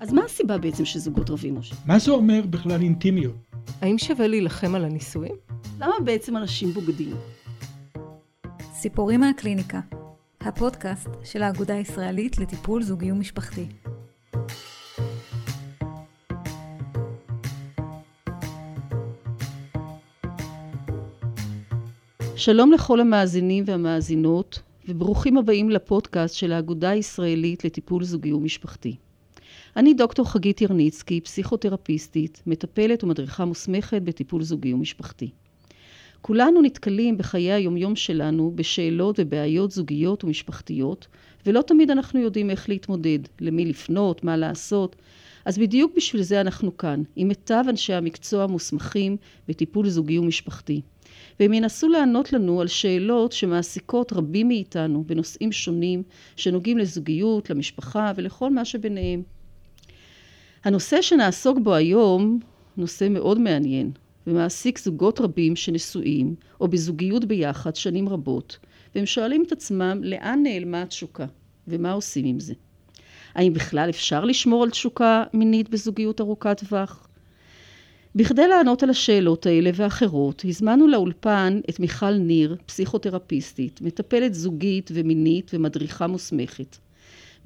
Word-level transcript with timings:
אז 0.00 0.12
מה 0.12 0.24
הסיבה 0.24 0.58
בעצם 0.58 0.84
שזוגות 0.84 1.30
רבים, 1.30 1.58
משה? 1.58 1.74
מה 1.86 1.98
זה 1.98 2.10
אומר 2.10 2.40
בכלל 2.50 2.82
אינטימיות? 2.82 3.34
האם 3.80 3.98
שווה 3.98 4.26
להילחם 4.26 4.74
על 4.74 4.84
הנישואים? 4.84 5.34
למה 5.80 5.94
בעצם 6.04 6.36
אנשים 6.36 6.72
בוגדים? 6.72 7.16
סיפורים 8.72 9.20
מהקליניקה, 9.20 9.80
הפודקאסט 10.40 11.08
של 11.24 11.42
האגודה 11.42 11.74
הישראלית 11.74 12.38
לטיפול 12.38 12.82
זוגי 12.82 13.12
ומשפחתי. 13.12 13.66
שלום 22.36 22.72
לכל 22.72 23.00
המאזינים 23.00 23.64
והמאזינות, 23.66 24.62
וברוכים 24.88 25.38
הבאים 25.38 25.70
לפודקאסט 25.70 26.34
של 26.34 26.52
האגודה 26.52 26.90
הישראלית 26.90 27.64
לטיפול 27.64 28.04
זוגי 28.04 28.32
ומשפחתי. 28.32 28.96
אני 29.78 29.94
דוקטור 29.94 30.30
חגית 30.30 30.60
ירניצקי, 30.60 31.20
פסיכותרפיסטית, 31.20 32.42
מטפלת 32.46 33.04
ומדריכה 33.04 33.44
מוסמכת 33.44 34.02
בטיפול 34.02 34.42
זוגי 34.42 34.72
ומשפחתי. 34.72 35.30
כולנו 36.20 36.62
נתקלים 36.62 37.18
בחיי 37.18 37.52
היומיום 37.52 37.96
שלנו 37.96 38.52
בשאלות 38.54 39.16
ובעיות 39.18 39.70
זוגיות 39.70 40.24
ומשפחתיות, 40.24 41.06
ולא 41.46 41.62
תמיד 41.62 41.90
אנחנו 41.90 42.20
יודעים 42.20 42.50
איך 42.50 42.68
להתמודד, 42.68 43.18
למי 43.40 43.64
לפנות, 43.64 44.24
מה 44.24 44.36
לעשות. 44.36 44.96
אז 45.44 45.58
בדיוק 45.58 45.92
בשביל 45.96 46.22
זה 46.22 46.40
אנחנו 46.40 46.76
כאן, 46.76 47.02
עם 47.16 47.28
מיטב 47.28 47.64
אנשי 47.68 47.94
המקצוע 47.94 48.44
המוסמכים 48.44 49.16
בטיפול 49.48 49.88
זוגי 49.88 50.18
ומשפחתי. 50.18 50.80
והם 51.40 51.52
ינסו 51.52 51.88
לענות 51.88 52.32
לנו 52.32 52.60
על 52.60 52.66
שאלות 52.66 53.32
שמעסיקות 53.32 54.12
רבים 54.12 54.48
מאיתנו 54.48 55.04
בנושאים 55.06 55.52
שונים 55.52 56.02
שנוגעים 56.36 56.78
לזוגיות, 56.78 57.50
למשפחה 57.50 58.12
ולכל 58.16 58.50
מה 58.50 58.64
שביניהם. 58.64 59.37
הנושא 60.64 61.02
שנעסוק 61.02 61.58
בו 61.62 61.74
היום, 61.74 62.40
נושא 62.76 63.08
מאוד 63.10 63.40
מעניין, 63.40 63.90
ומעסיק 64.26 64.78
זוגות 64.78 65.20
רבים 65.20 65.56
שנשואים 65.56 66.34
או 66.60 66.68
בזוגיות 66.68 67.24
ביחד 67.24 67.76
שנים 67.76 68.08
רבות, 68.08 68.58
והם 68.94 69.06
שואלים 69.06 69.44
את 69.46 69.52
עצמם 69.52 70.00
לאן 70.02 70.40
נעלמה 70.42 70.82
התשוקה 70.82 71.26
ומה 71.68 71.92
עושים 71.92 72.24
עם 72.24 72.40
זה. 72.40 72.54
האם 73.34 73.52
בכלל 73.52 73.90
אפשר 73.90 74.24
לשמור 74.24 74.62
על 74.62 74.70
תשוקה 74.70 75.24
מינית 75.34 75.68
בזוגיות 75.68 76.20
ארוכת 76.20 76.60
טווח? 76.60 77.08
בכדי 78.14 78.48
לענות 78.48 78.82
על 78.82 78.90
השאלות 78.90 79.46
האלה 79.46 79.70
ואחרות, 79.74 80.44
הזמנו 80.48 80.88
לאולפן 80.88 81.60
את 81.70 81.80
מיכל 81.80 82.12
ניר, 82.12 82.56
פסיכותרפיסטית, 82.66 83.80
מטפלת 83.80 84.34
זוגית 84.34 84.90
ומינית 84.94 85.50
ומדריכה 85.54 86.06
מוסמכת. 86.06 86.76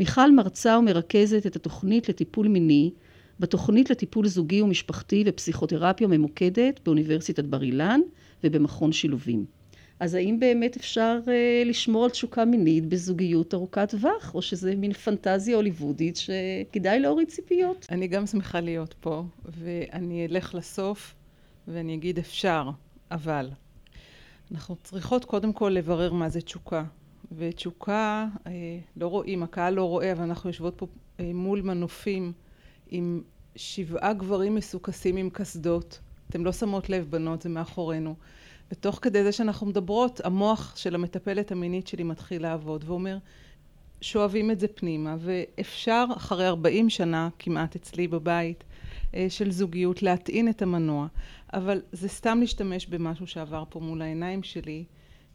מיכל 0.03 0.33
מרצה 0.33 0.78
ומרכזת 0.78 1.47
את 1.47 1.56
התוכנית 1.56 2.08
לטיפול 2.08 2.48
מיני 2.48 2.91
בתוכנית 3.41 3.91
לטיפול 3.91 4.27
זוגי 4.28 4.62
ומשפחתי 4.62 5.25
ופסיכותרפיה 5.27 6.06
ממוקדת 6.06 6.81
באוניברסיטת 6.84 7.44
בר 7.44 7.62
אילן 7.62 8.00
ובמכון 8.44 8.92
שילובים. 8.92 9.44
אז 10.00 10.14
האם 10.14 10.41
באמת 10.41 10.77
אפשר 10.77 11.19
uh, 11.25 11.28
לשמור 11.69 12.05
על 12.05 12.11
תשוקה 12.11 12.44
מינית 12.44 12.86
בזוגיות 12.86 13.55
ארוכת 13.55 13.91
טווח, 13.91 14.34
או 14.34 14.42
שזה 14.42 14.77
מין 14.77 14.92
פנטזיה 14.92 15.56
הוליוודית 15.56 16.16
שכדאי 16.16 17.00
להוריד 17.00 17.28
ציפיות? 17.28 17.87
אני 17.91 18.09
גם 18.09 18.27
שמחה 18.27 18.61
להיות 18.61 18.94
פה, 19.00 19.25
ואני 19.44 20.27
אלך 20.27 20.55
לסוף 20.55 21.14
ואני 21.69 21.94
אגיד 21.94 22.19
אפשר, 22.19 22.70
אבל. 23.11 23.50
אנחנו 24.53 24.77
צריכות 24.83 25.25
קודם 25.25 25.53
כל 25.53 25.69
לברר 25.69 26.12
מה 26.12 26.28
זה 26.28 26.41
תשוקה. 26.41 26.84
ותשוקה, 27.36 28.27
אה, 28.47 28.78
לא 28.97 29.06
רואים, 29.06 29.42
הקהל 29.42 29.75
לא 29.75 29.84
רואה, 29.84 30.12
אבל 30.12 30.22
אנחנו 30.22 30.50
יושבות 30.50 30.75
פה 30.77 30.86
אה, 31.20 31.30
מול 31.34 31.62
מנופים 31.62 32.33
עם 32.91 33.22
שבעה 33.56 34.12
גברים 34.12 34.55
מסוכסים 34.55 35.16
עם 35.16 35.30
קסדות. 35.30 36.00
אתם 36.30 36.44
לא 36.44 36.53
שמות 36.53 36.88
לב, 36.88 37.06
בנות, 37.10 37.42
זה 37.42 37.48
מאחורינו. 37.48 38.14
ותוך 38.72 38.98
כדי 39.03 39.22
זה 39.22 39.33
שאנחנו 39.33 39.66
מדברות, 39.66 40.21
המוח 40.25 40.76
של 40.76 40.94
המטפלת 40.94 41.53
המינית 41.53 41.87
שלי 41.87 42.03
מתחיל 42.03 42.42
לעבוד, 42.42 42.84
ואומר, 42.87 43.19
שואבים 44.00 44.50
את 44.50 44.60
זה 44.60 44.69
פנימה, 44.69 45.16
ואפשר 45.19 46.04
אחרי 46.16 46.47
40 46.47 46.91
שנה 46.91 47.28
כמעט 47.38 47.76
אצלי 47.76 48.09
בבית 48.09 48.65
אה, 49.15 49.26
של 49.28 49.50
זוגיות 49.50 50.03
להטעין 50.03 50.48
את 50.48 50.62
המנוע, 50.62 51.06
אבל 51.53 51.82
זה 51.92 52.09
סתם 52.09 52.38
להשתמש 52.41 52.87
במשהו 52.87 53.26
שעבר 53.26 53.65
פה 53.69 53.81
מול 53.81 54.03
העיניים 54.03 54.42
שלי. 54.42 54.84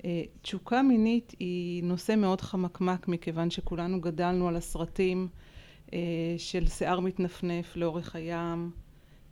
אה, 0.07 0.23
תשוקה 0.41 0.81
מינית 0.81 1.35
היא 1.39 1.83
נושא 1.83 2.15
מאוד 2.17 2.41
חמקמק 2.41 3.07
מכיוון 3.07 3.49
שכולנו 3.49 4.01
גדלנו 4.01 4.47
על 4.47 4.55
הסרטים 4.55 5.27
אה, 5.93 5.99
של 6.37 6.67
שיער 6.67 6.99
מתנפנף 6.99 7.75
לאורך 7.75 8.15
הים 8.15 8.71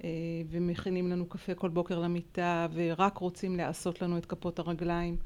אה, 0.04 0.10
ומכינים 0.50 1.10
לנו 1.10 1.26
קפה 1.26 1.54
כל 1.54 1.70
בוקר 1.70 2.00
למיטה 2.00 2.68
ורק 2.74 3.18
רוצים 3.18 3.56
לעשות 3.56 4.02
לנו 4.02 4.18
את 4.18 4.26
כפות 4.26 4.60
הרגליים. 4.60 5.18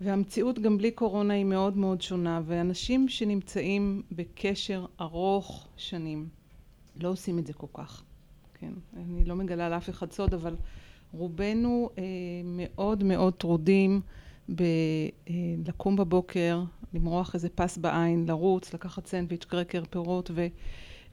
והמציאות 0.00 0.58
גם 0.58 0.78
בלי 0.78 0.90
קורונה 0.90 1.34
היא 1.34 1.44
מאוד 1.44 1.76
מאוד 1.76 2.02
שונה 2.02 2.40
ואנשים 2.46 3.08
שנמצאים 3.08 4.02
בקשר 4.12 4.86
ארוך 5.00 5.68
שנים 5.76 6.28
לא 6.96 7.08
עושים 7.08 7.38
את 7.38 7.46
זה 7.46 7.52
כל 7.52 7.66
כך 7.72 8.04
כן? 8.54 8.72
אני 8.96 9.24
לא 9.24 9.36
מגלה 9.36 9.68
לאף 9.68 9.90
אחד 9.90 10.12
סוד 10.12 10.34
אבל 10.34 10.56
רובנו 11.12 11.90
אה, 11.98 12.04
מאוד 12.44 13.04
מאוד 13.04 13.34
טרודים 13.34 14.00
בלקום 14.50 15.98
אה, 15.98 16.04
בבוקר 16.04 16.62
למרוח 16.94 17.34
איזה 17.34 17.48
פס 17.48 17.78
בעין 17.78 18.24
לרוץ 18.28 18.74
לקחת 18.74 19.06
סנדוויץ' 19.06 19.44
קרקר 19.44 19.82
פירות 19.90 20.30
ו 20.34 20.46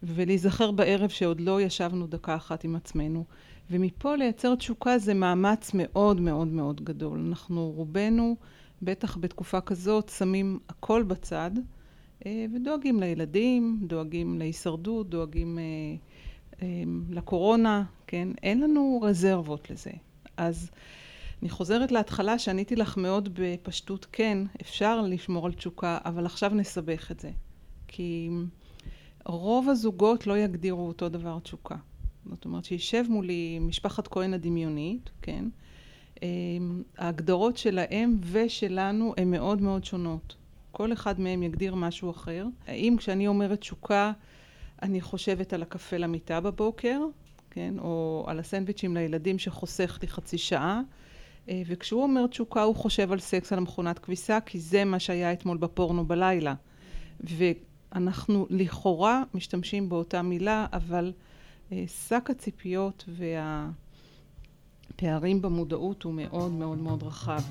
ולהיזכר 0.03 0.71
בערב 0.71 1.09
שעוד 1.09 1.41
לא 1.41 1.61
ישבנו 1.61 2.07
דקה 2.07 2.35
אחת 2.35 2.63
עם 2.63 2.75
עצמנו. 2.75 3.23
ומפה 3.71 4.15
לייצר 4.15 4.55
תשוקה 4.55 4.97
זה 4.97 5.13
מאמץ 5.13 5.71
מאוד 5.73 6.21
מאוד 6.21 6.47
מאוד 6.47 6.83
גדול. 6.83 7.19
אנחנו 7.29 7.71
רובנו, 7.75 8.35
בטח 8.81 9.17
בתקופה 9.17 9.61
כזאת, 9.61 10.09
שמים 10.09 10.59
הכל 10.69 11.03
בצד 11.03 11.51
אה, 12.25 12.45
ודואגים 12.55 12.99
לילדים, 12.99 13.79
דואגים 13.87 14.37
להישרדות, 14.39 15.09
דואגים 15.09 15.59
אה, 15.59 16.65
לקורונה, 17.09 17.83
כן? 18.07 18.27
אין 18.43 18.61
לנו 18.61 18.99
רזרבות 19.03 19.69
לזה. 19.69 19.91
אז 20.37 20.71
אני 21.41 21.49
חוזרת 21.49 21.91
להתחלה 21.91 22.39
שעניתי 22.39 22.75
לך 22.75 22.97
מאוד 22.97 23.29
בפשטות, 23.33 24.07
כן, 24.11 24.37
אפשר 24.61 25.01
לשמור 25.01 25.45
על 25.45 25.53
תשוקה, 25.53 25.97
אבל 26.05 26.25
עכשיו 26.25 26.51
נסבך 26.53 27.11
את 27.11 27.19
זה. 27.19 27.31
כי 27.87 28.29
רוב 29.25 29.69
הזוגות 29.69 30.27
לא 30.27 30.37
יגדירו 30.37 30.87
אותו 30.87 31.09
דבר 31.09 31.39
תשוקה. 31.39 31.75
זאת 32.29 32.45
אומרת 32.45 32.65
שישב 32.65 33.03
מולי 33.09 33.59
משפחת 33.59 34.07
כהן 34.07 34.33
הדמיונית, 34.33 35.09
כן? 35.21 35.45
אמ, 36.23 36.83
ההגדרות 36.97 37.57
שלהם 37.57 38.17
ושלנו 38.31 39.13
הן 39.17 39.31
מאוד 39.31 39.61
מאוד 39.61 39.85
שונות. 39.85 40.35
כל 40.71 40.93
אחד 40.93 41.19
מהם 41.19 41.43
יגדיר 41.43 41.75
משהו 41.75 42.11
אחר. 42.11 42.45
האם 42.67 42.95
כשאני 42.97 43.27
אומרת 43.27 43.59
תשוקה, 43.59 44.11
אני 44.81 45.01
חושבת 45.01 45.53
על 45.53 45.61
הקפה 45.61 45.97
למיטה 45.97 46.41
בבוקר, 46.41 47.01
כן? 47.49 47.73
או 47.79 48.25
על 48.27 48.39
הסנדוויצ'ים 48.39 48.97
לילדים 48.97 49.39
שחוסך 49.39 49.99
לי 50.01 50.07
חצי 50.07 50.37
שעה. 50.37 50.81
אה, 51.50 51.62
וכשהוא 51.66 52.03
אומר 52.03 52.28
תשוקה 52.28 52.63
הוא 52.63 52.75
חושב 52.75 53.12
על 53.12 53.19
סקס 53.19 53.53
על 53.53 53.59
המכונת 53.59 54.00
כביסה, 54.00 54.40
כי 54.40 54.59
זה 54.59 54.85
מה 54.85 55.00
שהיה 55.00 55.34
אתמול 55.34 55.58
בפורנו 55.58 56.06
בלילה. 56.06 56.53
אנחנו 57.96 58.47
לכאורה 58.50 59.24
משתמשים 59.34 59.90
באותה 59.90 60.22
מילה, 60.22 60.66
אבל 60.74 61.13
אה, 61.72 61.84
שק 62.08 62.30
הציפיות 62.30 63.09
והפערים 64.94 65.41
במודעות 65.41 66.03
הוא 66.03 66.13
מאוד 66.13 66.52
מאוד 66.52 66.78
מאוד 66.78 67.03
רחב. 67.03 67.41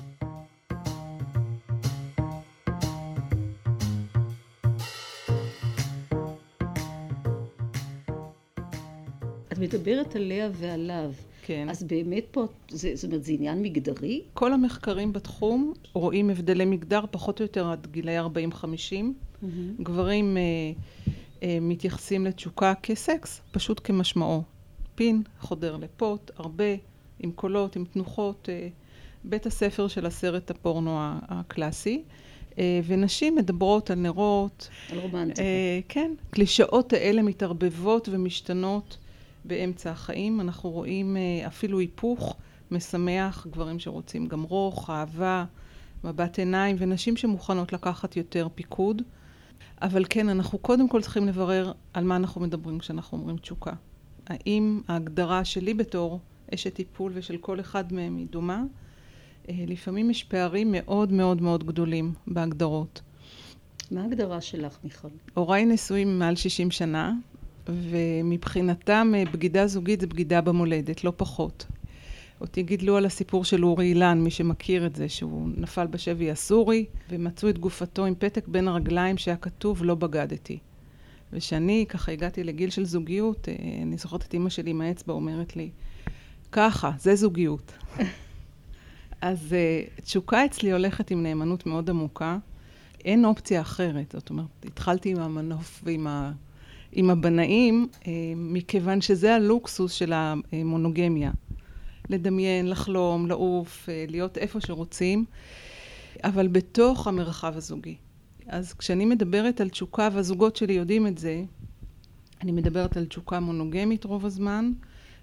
את 9.51 9.57
מדברת 9.57 10.15
עליה 10.15 10.49
ועליו. 10.53 11.13
כן. 11.47 11.69
אז 11.69 11.83
באמת 11.83 12.23
פה, 12.31 12.45
זה, 12.69 12.91
זאת 12.95 13.03
אומרת, 13.03 13.23
זה 13.23 13.31
עניין 13.31 13.61
מגדרי? 13.61 14.21
כל 14.33 14.53
המחקרים 14.53 15.13
בתחום 15.13 15.73
רואים 15.93 16.29
הבדלי 16.29 16.65
מגדר 16.65 17.05
פחות 17.11 17.39
או 17.39 17.45
יותר 17.45 17.71
עד 17.71 17.87
גילאי 17.91 18.19
40-50. 18.19 18.23
Mm-hmm. 18.23 19.45
גברים 19.83 20.37
אה, 20.37 20.41
אה, 21.43 21.57
מתייחסים 21.61 22.25
לתשוקה 22.25 22.73
כסקס, 22.83 23.41
פשוט 23.51 23.81
כמשמעו. 23.83 24.43
פין, 24.95 25.23
חודר 25.39 25.77
לפוט, 25.77 26.31
הרבה, 26.37 26.75
עם 27.19 27.31
קולות, 27.31 27.75
עם 27.75 27.85
תנוחות, 27.85 28.49
אה, 28.51 28.67
בית 29.23 29.45
הספר 29.45 29.87
של 29.87 30.05
הסרט 30.05 30.51
הפורנו 30.51 30.97
הקלאסי. 30.99 32.03
אה, 32.59 32.79
ונשים 32.87 33.35
מדברות 33.35 33.91
על 33.91 33.99
נרות. 33.99 34.69
על 34.91 34.99
רומנטיקה. 34.99 35.41
אה, 35.41 35.79
כן. 35.89 36.11
קלישאות 36.29 36.93
האלה 36.93 37.21
מתערבבות 37.21 38.09
ומשתנות 38.11 38.97
באמצע 39.47 39.91
החיים. 39.91 40.41
אנחנו 40.41 40.69
רואים 40.69 41.17
אה, 41.17 41.47
אפילו 41.47 41.79
היפוך 41.79 42.35
משמח, 42.71 43.47
גברים 43.51 43.79
שרוצים 43.79 44.27
גם 44.27 44.43
רוך, 44.43 44.89
אהבה, 44.89 45.45
מבט 46.03 46.39
עיניים, 46.39 46.75
ונשים 46.79 47.17
שמוכנות 47.17 47.73
לקחת 47.73 48.17
יותר 48.17 48.47
פיקוד. 48.55 49.01
אבל 49.81 50.05
כן, 50.09 50.29
אנחנו 50.29 50.59
קודם 50.59 50.89
כל 50.89 51.01
צריכים 51.01 51.27
לברר 51.27 51.71
על 51.93 52.03
מה 52.03 52.15
אנחנו 52.15 52.41
מדברים 52.41 52.79
כשאנחנו 52.79 53.17
אומרים 53.17 53.37
תשוקה. 53.37 53.73
האם 54.27 54.81
ההגדרה 54.87 55.45
שלי 55.45 55.73
בתור 55.73 56.19
אשת 56.53 56.73
טיפול 56.73 57.11
ושל 57.15 57.37
כל 57.37 57.59
אחד 57.59 57.93
מהם 57.93 58.17
היא 58.17 58.27
דומה? 58.29 58.63
אה, 59.49 59.63
לפעמים 59.67 60.09
יש 60.09 60.23
פערים 60.23 60.71
מאוד 60.71 61.11
מאוד 61.11 61.41
מאוד 61.41 61.63
גדולים 61.63 62.13
בהגדרות. 62.27 63.01
מה 63.91 64.01
ההגדרה 64.01 64.41
שלך, 64.41 64.77
מיכל? 64.83 65.07
הוריי 65.33 65.65
נשואים 65.65 66.19
מעל 66.19 66.35
60 66.35 66.71
שנה, 66.71 67.13
ומבחינתם 67.69 69.13
אה, 69.15 69.23
בגידה 69.31 69.67
זוגית 69.67 70.01
זה 70.01 70.07
בגידה 70.07 70.41
במולדת, 70.41 71.03
לא 71.03 71.13
פחות. 71.17 71.65
אותי 72.41 72.63
גידלו 72.63 72.97
על 72.97 73.05
הסיפור 73.05 73.45
של 73.45 73.65
אורי 73.65 73.85
אילן, 73.85 74.21
מי 74.21 74.31
שמכיר 74.31 74.85
את 74.85 74.95
זה, 74.95 75.09
שהוא 75.09 75.49
נפל 75.57 75.87
בשבי 75.87 76.31
הסורי, 76.31 76.85
ומצאו 77.09 77.49
את 77.49 77.59
גופתו 77.59 78.05
עם 78.05 78.15
פתק 78.19 78.47
בין 78.47 78.67
הרגליים 78.67 79.17
שהיה 79.17 79.37
כתוב 79.37 79.83
לא 79.83 79.95
בגדתי. 79.95 80.57
וכשאני 81.33 81.85
ככה 81.89 82.11
הגעתי 82.11 82.43
לגיל 82.43 82.69
של 82.69 82.85
זוגיות, 82.85 83.49
אה, 83.49 83.55
אני 83.81 83.97
זוכרת 83.97 84.23
את 84.23 84.33
אימא 84.33 84.49
שלי 84.49 84.69
עם 84.69 84.81
האצבע 84.81 85.13
אומרת 85.13 85.55
לי, 85.55 85.69
ככה, 86.51 86.91
זה 86.99 87.15
זוגיות. 87.15 87.73
אז 89.21 89.55
uh, 89.55 90.01
תשוקה 90.01 90.45
אצלי 90.45 90.71
הולכת 90.71 91.11
עם 91.11 91.23
נאמנות 91.23 91.65
מאוד 91.65 91.89
עמוקה. 91.89 92.37
אין 93.05 93.25
אופציה 93.25 93.61
אחרת. 93.61 94.11
זאת 94.17 94.29
אומרת, 94.29 94.45
התחלתי 94.65 95.09
עם 95.09 95.19
המנוף 95.19 95.81
ועם. 95.83 96.07
עם 96.91 97.09
הבנאים, 97.09 97.87
uh, 97.91 98.05
מכיוון 98.35 99.01
שזה 99.01 99.35
הלוקסוס 99.35 99.91
של 99.91 100.13
המונוגמיה. 100.13 101.31
לדמיין, 102.09 102.69
לחלום, 102.69 103.27
לעוף, 103.27 103.89
uh, 103.89 104.11
להיות 104.11 104.37
איפה 104.37 104.61
שרוצים, 104.61 105.25
אבל 106.23 106.47
בתוך 106.47 107.07
המרחב 107.07 107.57
הזוגי. 107.57 107.95
אז 108.47 108.73
כשאני 108.73 109.05
מדברת 109.05 109.61
על 109.61 109.69
תשוקה, 109.69 110.09
והזוגות 110.13 110.55
שלי 110.55 110.73
יודעים 110.73 111.07
את 111.07 111.17
זה, 111.17 111.43
אני 112.41 112.51
מדברת 112.51 112.97
על 112.97 113.05
תשוקה 113.05 113.39
מונוגמית 113.39 114.03
רוב 114.03 114.25
הזמן, 114.25 114.71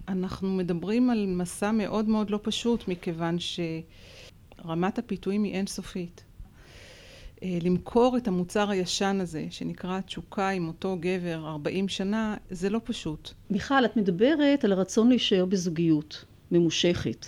אנחנו 0.07 0.55
מדברים 0.55 1.09
על 1.09 1.25
מסע 1.25 1.71
מאוד 1.71 2.09
מאוד 2.09 2.29
לא 2.29 2.39
פשוט, 2.43 2.87
מכיוון 2.87 3.37
שרמת 3.39 4.99
הפיתויים 4.99 5.43
היא 5.43 5.53
אינסופית. 5.53 6.24
אה, 7.43 7.57
למכור 7.61 8.17
את 8.17 8.27
המוצר 8.27 8.69
הישן 8.69 9.17
הזה, 9.21 9.45
שנקרא 9.49 9.99
תשוקה 9.99 10.49
עם 10.49 10.67
אותו 10.67 10.97
גבר 10.99 11.47
40 11.47 11.87
שנה, 11.87 12.35
זה 12.49 12.69
לא 12.69 12.81
פשוט. 12.83 13.31
מיכל, 13.49 13.85
את 13.85 13.97
מדברת 13.97 14.63
על 14.63 14.71
הרצון 14.71 15.09
להישאר 15.09 15.45
בזוגיות 15.45 16.25
ממושכת. 16.51 17.27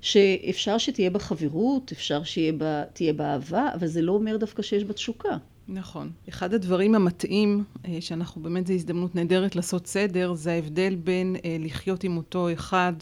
שאפשר 0.00 0.78
שתהיה 0.78 1.10
בה 1.10 1.18
חברות, 1.18 1.92
אפשר 1.92 2.22
שתהיה 2.24 3.12
בה 3.16 3.32
אהבה, 3.32 3.68
אבל 3.74 3.86
זה 3.86 4.02
לא 4.02 4.12
אומר 4.12 4.36
דווקא 4.36 4.62
שיש 4.62 4.84
בה 4.84 4.92
תשוקה. 4.92 5.36
נכון. 5.68 6.10
אחד 6.28 6.54
הדברים 6.54 6.94
המטעים, 6.94 7.64
אה, 7.84 7.96
שאנחנו 8.00 8.42
באמת, 8.42 8.66
זו 8.66 8.72
הזדמנות 8.72 9.14
נהדרת 9.14 9.56
לעשות 9.56 9.86
סדר, 9.86 10.34
זה 10.34 10.52
ההבדל 10.52 10.94
בין 10.94 11.36
אה, 11.44 11.56
לחיות 11.60 12.04
עם 12.04 12.16
אותו 12.16 12.52
אחד 12.52 12.92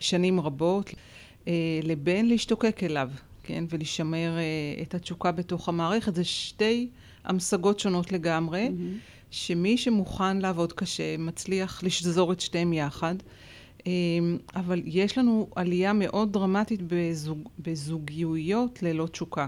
שנים 0.00 0.40
רבות, 0.40 0.90
לבין 1.82 2.28
להשתוקק 2.28 2.82
אליו, 2.82 3.10
כן? 3.50 3.64
ולשמר 3.68 4.36
את 4.82 4.94
התשוקה 4.94 5.32
בתוך 5.32 5.68
המערכת. 5.68 6.14
זה 6.14 6.24
שתי 6.24 6.88
המשגות 7.24 7.78
שונות 7.78 8.12
לגמרי, 8.12 8.68
mm-hmm. 8.68 9.30
שמי 9.30 9.78
שמוכן 9.78 10.38
לעבוד 10.38 10.72
קשה, 10.72 11.16
מצליח 11.16 11.82
לשזור 11.82 12.32
את 12.32 12.40
שתיהם 12.40 12.72
יחד. 12.72 13.14
אבל 14.54 14.82
יש 14.84 15.18
לנו 15.18 15.48
עלייה 15.56 15.92
מאוד 15.92 16.32
דרמטית 16.32 16.80
בזוג, 16.86 17.48
בזוגיויות 17.58 18.82
ללא 18.82 19.06
תשוקה. 19.06 19.46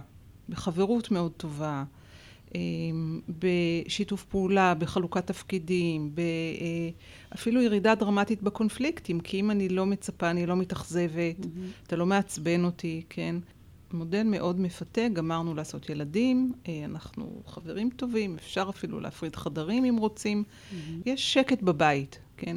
בחברות 0.48 1.10
מאוד 1.10 1.32
טובה. 1.32 1.84
אמ, 2.54 3.20
בשיתוף 3.28 4.24
פעולה, 4.24 4.74
בחלוקת 4.74 5.26
תפקידים, 5.26 6.12
אה, 6.18 6.24
אפילו 7.34 7.62
ירידה 7.62 7.94
דרמטית 7.94 8.42
בקונפליקטים, 8.42 9.20
כי 9.20 9.40
אם 9.40 9.50
אני 9.50 9.68
לא 9.68 9.86
מצפה, 9.86 10.30
אני 10.30 10.46
לא 10.46 10.56
מתאכזבת, 10.56 11.40
mm-hmm. 11.40 11.86
אתה 11.86 11.96
לא 11.96 12.06
מעצבן 12.06 12.64
אותי, 12.64 13.02
כן? 13.08 13.36
מודל 13.94 14.22
מאוד 14.22 14.60
מפתה, 14.60 15.08
גמרנו 15.12 15.54
לעשות 15.54 15.90
ילדים, 15.90 16.52
אה, 16.68 16.84
אנחנו 16.84 17.42
חברים 17.46 17.90
טובים, 17.90 18.34
אפשר 18.34 18.66
אפילו 18.68 19.00
להפריד 19.00 19.36
חדרים 19.36 19.84
אם 19.84 19.96
רוצים, 19.96 20.44
mm-hmm. 20.44 20.74
יש 21.06 21.32
שקט 21.32 21.62
בבית, 21.62 22.18
כן? 22.36 22.56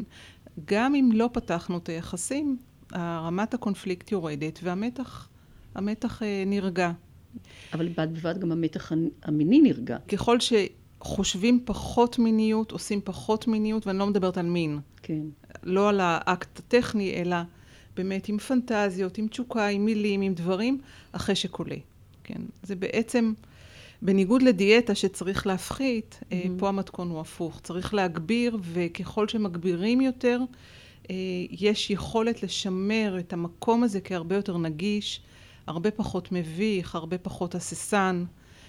גם 0.66 0.96
אם 0.96 1.10
לא 1.14 1.30
פתחנו 1.34 1.78
את 1.78 1.90
היחסים, 1.90 2.58
רמת 2.96 3.54
הקונפליקט 3.54 4.12
יורדת 4.12 4.60
והמתח 4.64 5.30
המתח, 5.76 6.24
אה, 6.24 6.44
נרגע. 6.46 6.92
אבל 7.74 7.88
בד 7.88 8.08
בבד 8.14 8.40
גם 8.40 8.52
המתח 8.52 8.92
המיני 9.24 9.62
נרגע. 9.62 9.98
ככל 10.08 10.38
שחושבים 10.40 11.60
פחות 11.66 12.20
מיניות, 12.20 12.72
עושים 12.72 13.02
פחות 13.04 13.48
מיניות, 13.48 13.88
ואני 13.88 14.00
לא 14.00 14.08
מדברת 14.08 14.38
על 14.38 14.46
מין. 14.46 14.80
כן. 15.02 15.22
לא 15.64 15.90
על 15.90 16.00
האקט 16.00 16.60
הטכני, 16.60 17.14
אלא 17.14 17.38
באמת 17.96 18.30
עם 18.30 18.38
פנטזיות, 18.38 19.18
עם 19.18 19.28
תשוקה, 19.28 19.68
עם 19.68 19.86
מילים, 19.86 20.22
עם 20.22 20.34
דברים, 20.34 20.82
החשק 21.14 21.56
עולה. 21.56 21.76
כן. 22.24 22.42
זה 22.64 22.76
בעצם, 22.76 23.34
בניגוד 24.02 24.42
לדיאטה 24.42 24.96
שצריך 24.96 25.48
להפחית, 25.48 26.20
mm-hmm. 26.22 26.34
פה 26.58 26.70
המתכון 26.70 27.10
הוא 27.10 27.20
הפוך. 27.20 27.60
צריך 27.64 27.94
להגביר, 27.94 28.58
וככל 28.62 29.28
שמגבירים 29.28 30.02
יותר, 30.02 30.40
אה, 31.10 31.16
יש 31.52 31.90
יכולת 31.90 32.44
לשמר 32.44 33.16
את 33.20 33.34
המקום 33.34 33.84
הזה 33.84 34.02
כהרבה 34.02 34.36
יותר 34.36 34.58
נגיש. 34.58 35.22
הרבה 35.68 35.92
פחות 35.92 36.32
מביך, 36.32 36.96
הרבה 36.96 37.18
פחות 37.18 37.56
הססן 37.56 38.26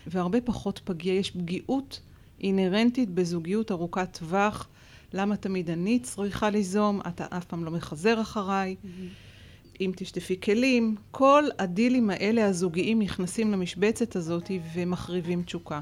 והרבה 0.07 0.41
פחות 0.41 0.81
פגיע. 0.85 1.15
יש 1.15 1.31
פגיעות 1.31 2.01
אינהרנטית 2.41 3.11
בזוגיות 3.11 3.71
ארוכת 3.71 4.19
טווח. 4.19 4.69
למה 5.17 5.37
תמיד 5.37 5.71
אני 5.71 5.99
צריכה 5.99 6.51
ליזום? 6.51 7.01
אתה 7.09 7.27
אף 7.31 7.45
פעם 7.45 7.65
לא 7.65 7.71
מחזר 7.71 8.21
אחריי. 8.21 8.77
Mm-hmm. 8.83 9.81
אם 9.81 9.93
תשטפי 9.97 10.41
כלים, 10.41 10.97
כל 11.11 11.45
הדילים 11.59 12.11
האלה 12.11 12.47
הזוגיים 12.47 13.03
נכנסים 13.03 13.53
למשבצת 13.53 14.17
הזאת 14.17 14.51
ומחריבים 14.75 15.43
תשוקה. 15.43 15.81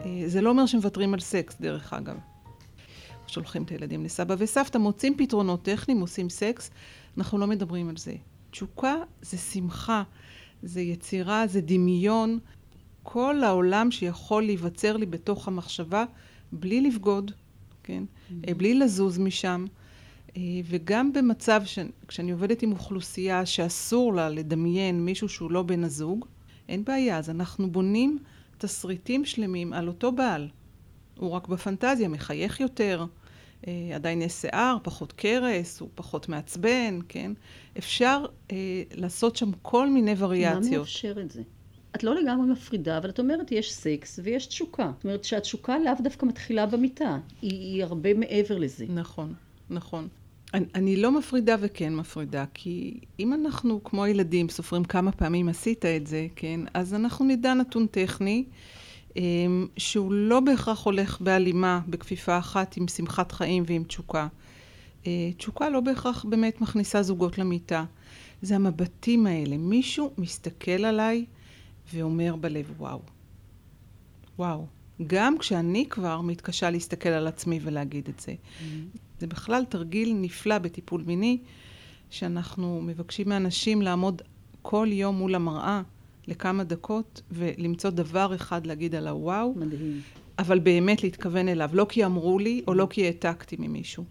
אה, 0.00 0.22
זה 0.26 0.40
לא 0.40 0.50
אומר 0.50 0.66
שמוותרים 0.66 1.14
על 1.14 1.20
סקס, 1.20 1.56
דרך 1.60 1.92
אגב. 1.92 2.16
שולחים 3.26 3.62
את 3.62 3.70
הילדים 3.70 4.04
לסבא 4.04 4.34
וסבתא, 4.38 4.78
מוצאים 4.78 5.16
פתרונות 5.16 5.62
טכניים, 5.62 6.00
עושים 6.00 6.30
סקס, 6.30 6.70
אנחנו 7.18 7.38
לא 7.38 7.46
מדברים 7.46 7.88
על 7.88 7.96
זה. 7.96 8.14
תשוקה 8.50 8.96
זה 9.22 9.38
שמחה, 9.38 10.02
זה 10.62 10.80
יצירה, 10.80 11.46
זה 11.46 11.60
דמיון. 11.60 12.38
כל 13.02 13.44
העולם 13.44 13.90
שיכול 13.90 14.42
להיווצר 14.42 14.96
לי 14.96 15.06
בתוך 15.06 15.48
המחשבה 15.48 16.04
בלי 16.52 16.80
לבגוד, 16.80 17.32
כן? 17.82 18.02
Mm-hmm. 18.04 18.54
בלי 18.54 18.74
לזוז 18.74 19.18
משם. 19.18 19.64
אה, 20.36 20.42
וגם 20.64 21.12
במצב 21.12 21.62
ש... 21.64 21.78
כשאני 22.08 22.30
עובדת 22.30 22.62
עם 22.62 22.72
אוכלוסייה 22.72 23.46
שאסור 23.46 24.14
לה 24.14 24.28
לדמיין 24.28 25.04
מישהו 25.04 25.28
שהוא 25.28 25.50
לא 25.50 25.62
בן 25.62 25.84
הזוג, 25.84 26.26
אין 26.68 26.84
בעיה. 26.84 27.18
אז 27.18 27.30
אנחנו 27.30 27.70
בונים 27.70 28.18
תסריטים 28.58 29.24
שלמים 29.24 29.72
על 29.72 29.88
אותו 29.88 30.12
בעל. 30.12 30.48
הוא 31.18 31.30
רק 31.30 31.48
בפנטזיה 31.48 32.08
מחייך 32.08 32.60
יותר, 32.60 33.06
אה, 33.66 33.90
עדיין 33.94 34.22
יש 34.22 34.32
שיער, 34.32 34.76
פחות 34.82 35.12
קרס, 35.12 35.80
הוא 35.80 35.88
פחות 35.94 36.28
מעצבן, 36.28 36.98
כן? 37.08 37.32
אפשר 37.78 38.24
אה, 38.52 38.82
לעשות 38.94 39.36
שם 39.36 39.50
כל 39.62 39.90
מיני 39.90 40.14
וריאציות. 40.18 40.72
מה 40.72 40.78
מאפשר 40.78 41.20
את 41.20 41.30
זה? 41.30 41.42
את 41.96 42.04
לא 42.04 42.14
לגמרי 42.14 42.52
מפרידה, 42.52 42.98
אבל 42.98 43.08
את 43.08 43.18
אומרת 43.18 43.52
יש 43.52 43.72
סקס 43.72 44.20
ויש 44.22 44.46
תשוקה. 44.46 44.90
זאת 44.96 45.04
אומרת 45.04 45.24
שהתשוקה 45.24 45.78
לאו 45.78 45.92
דווקא 46.00 46.26
מתחילה 46.26 46.66
במיטה, 46.66 47.18
היא, 47.42 47.50
היא 47.50 47.84
הרבה 47.84 48.14
מעבר 48.14 48.58
לזה. 48.58 48.84
נכון, 48.88 49.34
נכון. 49.70 50.08
אני, 50.54 50.66
אני 50.74 50.96
לא 50.96 51.12
מפרידה 51.12 51.56
וכן 51.60 51.94
מפרידה, 51.94 52.44
כי 52.54 53.00
אם 53.20 53.32
אנחנו 53.34 53.84
כמו 53.84 54.06
ילדים 54.06 54.48
סופרים 54.48 54.84
כמה 54.84 55.12
פעמים 55.12 55.48
עשית 55.48 55.84
את 55.84 56.06
זה, 56.06 56.26
כן, 56.36 56.60
אז 56.74 56.94
אנחנו 56.94 57.24
נדע 57.24 57.54
נתון 57.54 57.86
טכני. 57.86 58.44
אמ, 59.16 59.66
שהוא 59.76 60.12
לא 60.12 60.40
בהכרח 60.40 60.84
הולך 60.84 61.20
בהלימה, 61.20 61.80
בכפיפה 61.88 62.38
אחת 62.38 62.76
עם 62.76 62.88
שמחת 62.88 63.32
חיים 63.32 63.62
ועם 63.66 63.84
תשוקה. 63.84 64.28
אה, 65.06 65.30
תשוקה 65.36 65.68
לא 65.68 65.80
בהכרח 65.80 66.24
באמת 66.24 66.60
מכניסה 66.60 67.02
זוגות 67.02 67.38
למיטה. 67.38 67.84
זה 68.42 68.54
המבטים 68.54 69.26
האלה. 69.26 69.56
מישהו 69.56 70.12
מסתכל 70.18 70.84
עליי 70.84 71.24
ואומר 71.94 72.36
בלב, 72.36 72.72
וואו. 72.78 73.00
וואו. 74.38 74.66
גם 75.06 75.38
כשאני 75.38 75.86
כבר 75.90 76.20
מתקשה 76.20 76.70
להסתכל 76.70 77.08
על 77.08 77.26
עצמי 77.26 77.60
ולהגיד 77.62 78.08
את 78.08 78.20
זה. 78.20 78.32
Mm-hmm. 78.32 78.98
זה 79.20 79.26
בכלל 79.26 79.64
תרגיל 79.64 80.14
נפלא 80.16 80.58
בטיפול 80.58 81.02
מיני, 81.06 81.38
שאנחנו 82.10 82.80
מבקשים 82.82 83.28
מאנשים 83.28 83.82
לעמוד 83.82 84.22
כל 84.62 84.88
יום 84.90 85.16
מול 85.16 85.34
המראה 85.34 85.82
לכמה 86.28 86.64
דקות 86.64 87.22
ולמצוא 87.30 87.90
דבר 87.90 88.34
אחד 88.34 88.66
להגיד 88.66 88.94
על 88.94 89.08
הוואו. 89.08 89.54
מדהים. 89.56 90.00
אבל 90.38 90.58
באמת 90.58 91.02
להתכוון 91.02 91.48
אליו, 91.48 91.70
לא 91.72 91.86
כי 91.88 92.04
אמרו 92.04 92.38
לי 92.38 92.62
או 92.66 92.74
לא 92.74 92.86
כי 92.90 93.04
העתקתי 93.04 93.56
ממישהו. 93.58 94.04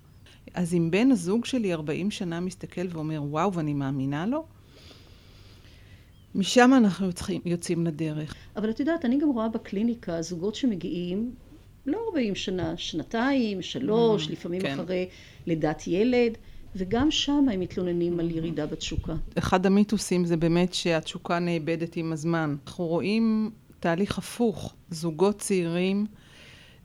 אז 0.54 0.74
אם 0.74 0.92
בן 0.92 1.12
הזוג 1.12 1.46
שלי 1.46 1.74
40 1.74 2.12
שנה 2.12 2.40
מסתכל 2.40 2.88
ואומר 2.90 3.24
וואו 3.24 3.54
ואני 3.54 3.74
מאמינה 3.74 4.26
לו, 4.26 4.46
משם 6.36 6.72
אנחנו 6.78 7.06
יוצאים, 7.06 7.42
יוצאים 7.46 7.86
לדרך. 7.86 8.36
אבל 8.56 8.70
את 8.70 8.80
יודעת, 8.80 9.06
אני 9.06 9.20
גם 9.20 9.30
רואה 9.30 9.50
בקליניקה 9.50 10.22
זוגות 10.22 10.56
שמגיעים 10.56 11.32
לא 11.86 12.00
40 12.10 12.36
שנה, 12.36 12.78
שנתיים, 12.78 13.62
שלוש, 13.62 14.28
mm, 14.28 14.32
לפעמים 14.32 14.62
כן. 14.62 14.80
אחרי 14.80 15.10
לידת 15.48 15.88
ילד, 15.88 16.38
וגם 16.76 17.12
שם 17.12 17.46
הם 17.54 17.60
מתלוננים 17.60 18.20
על 18.20 18.32
ירידה 18.32 18.66
בתשוקה. 18.66 19.14
אחד 19.38 19.66
המיתוסים 19.66 20.26
זה 20.26 20.38
באמת 20.38 20.74
שהתשוקה 20.74 21.40
נאבדת 21.40 21.96
עם 21.96 22.14
הזמן. 22.14 22.56
אנחנו 22.66 22.86
רואים 22.86 23.52
תהליך 23.80 24.18
הפוך, 24.18 24.74
זוגות 24.90 25.40
צעירים 25.40 26.06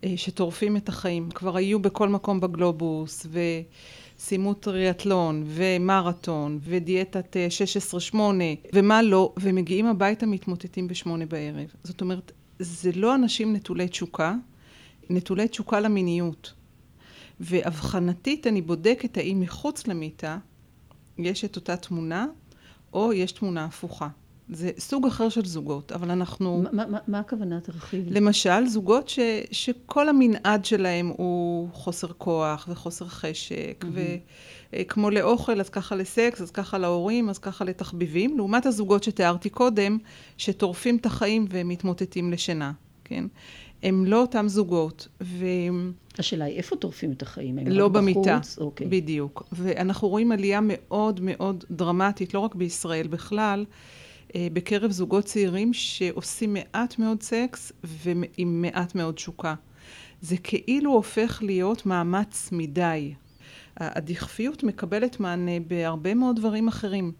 אה, 0.04 0.12
שטורפים 0.16 0.76
את 0.76 0.88
החיים. 0.88 1.30
כבר 1.30 1.56
היו 1.56 1.78
בכל 1.80 2.08
מקום 2.08 2.40
בגלובוס, 2.40 3.26
וסיימו 4.24 4.54
טריאטלון, 4.54 5.44
ומרתון, 5.46 6.58
ודיאטת 6.62 7.36
16-8, 8.12 8.16
אה, 8.40 8.54
ומה 8.72 9.02
לא, 9.02 9.34
ומגיעים 9.40 9.86
הביתה 9.86 10.26
מתמוטטים 10.26 10.88
בשמונה 10.88 11.26
בערב. 11.26 11.66
זאת 11.82 12.00
אומרת, 12.00 12.32
זה 12.58 12.90
לא 12.94 13.14
אנשים 13.14 13.52
נטולי 13.52 13.88
תשוקה, 13.88 14.34
נטולי 15.10 15.48
תשוקה 15.48 15.80
למיניות. 15.80 16.54
ואבחנתית 17.40 18.46
אני 18.46 18.62
בודקת 18.62 19.16
האם 19.16 19.40
מחוץ 19.40 19.86
למיטה 19.86 20.38
יש 21.18 21.44
את 21.44 21.56
אותה 21.56 21.76
תמונה, 21.76 22.26
או 22.92 23.12
יש 23.12 23.32
תמונה 23.32 23.64
הפוכה. 23.64 24.08
זה 24.48 24.70
סוג 24.78 25.06
אחר 25.06 25.28
של 25.28 25.44
זוגות, 25.44 25.92
אבל 25.92 26.10
אנחנו... 26.10 26.64
מה, 26.72 26.86
מה, 26.86 26.98
מה 27.08 27.18
הכוונה 27.18 27.60
תרחיב? 27.60 28.04
למשל, 28.10 28.66
זוגות 28.66 29.08
ש, 29.08 29.18
שכל 29.50 30.08
המנעד 30.08 30.64
שלהם 30.64 31.12
הוא 31.16 31.68
חוסר 31.72 32.08
כוח 32.18 32.68
וחוסר 32.70 33.08
חשק, 33.08 33.84
mm-hmm. 33.84 34.72
וכמו 34.72 35.10
לאוכל, 35.10 35.60
אז 35.60 35.68
ככה 35.68 35.96
לסקס, 35.96 36.40
אז 36.40 36.50
ככה 36.50 36.78
להורים, 36.78 37.30
אז 37.30 37.38
ככה 37.38 37.64
לתחביבים, 37.64 38.36
לעומת 38.36 38.66
הזוגות 38.66 39.02
שתיארתי 39.02 39.48
קודם, 39.48 39.98
שטורפים 40.38 40.96
את 40.96 41.06
החיים 41.06 41.46
ומתמוטטים 41.50 42.32
לשינה, 42.32 42.72
כן? 43.04 43.24
הם 43.82 44.04
לא 44.04 44.20
אותם 44.20 44.48
זוגות. 44.48 45.08
ו... 45.20 45.46
השאלה 46.18 46.44
היא 46.44 46.56
איפה 46.56 46.76
טורפים 46.76 47.12
את 47.12 47.22
החיים? 47.22 47.58
הם 47.58 47.66
לא 47.66 47.88
במיטה, 47.88 48.40
אוקיי. 48.58 48.86
בדיוק. 48.86 49.42
ואנחנו 49.52 50.08
רואים 50.08 50.32
עלייה 50.32 50.60
מאוד 50.62 51.20
מאוד 51.22 51.64
דרמטית, 51.70 52.34
לא 52.34 52.38
רק 52.40 52.54
בישראל 52.54 53.06
בכלל, 53.06 53.64
בקרב 54.36 54.90
זוגות 54.90 55.24
צעירים 55.24 55.72
שעושים 55.72 56.54
מעט 56.54 56.98
מאוד 56.98 57.22
סקס 57.22 57.72
ועם 57.84 58.62
מעט 58.62 58.94
מאוד 58.94 59.14
תשוקה. 59.14 59.54
זה 60.20 60.36
כאילו 60.36 60.92
הופך 60.92 61.42
להיות 61.42 61.86
מאמץ 61.86 62.48
מדי. 62.52 63.14
הדכפיות 63.76 64.62
מקבלת 64.62 65.20
מענה 65.20 65.60
בהרבה 65.66 66.14
מאוד 66.14 66.36
דברים 66.36 66.68
אחרים. 66.68 67.12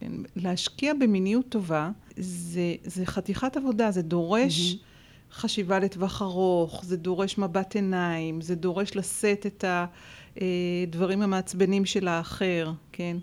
כן, 0.00 0.12
להשקיע 0.36 0.94
במיניות 0.94 1.48
טובה 1.48 1.90
זה, 2.16 2.74
זה 2.84 3.06
חתיכת 3.06 3.56
עבודה, 3.56 3.90
זה 3.90 4.02
דורש... 4.02 4.72
Mm-hmm. 4.72 4.92
חשיבה 5.34 5.78
לטווח 5.78 6.22
ארוך, 6.22 6.84
זה 6.84 6.96
דורש 6.96 7.38
מבט 7.38 7.74
עיניים, 7.74 8.40
זה 8.40 8.54
דורש 8.54 8.96
לשאת 8.96 9.46
את 9.46 9.64
הדברים 10.36 11.22
המעצבנים 11.22 11.84
של 11.84 12.08
האחר, 12.08 12.72
כן? 12.92 13.16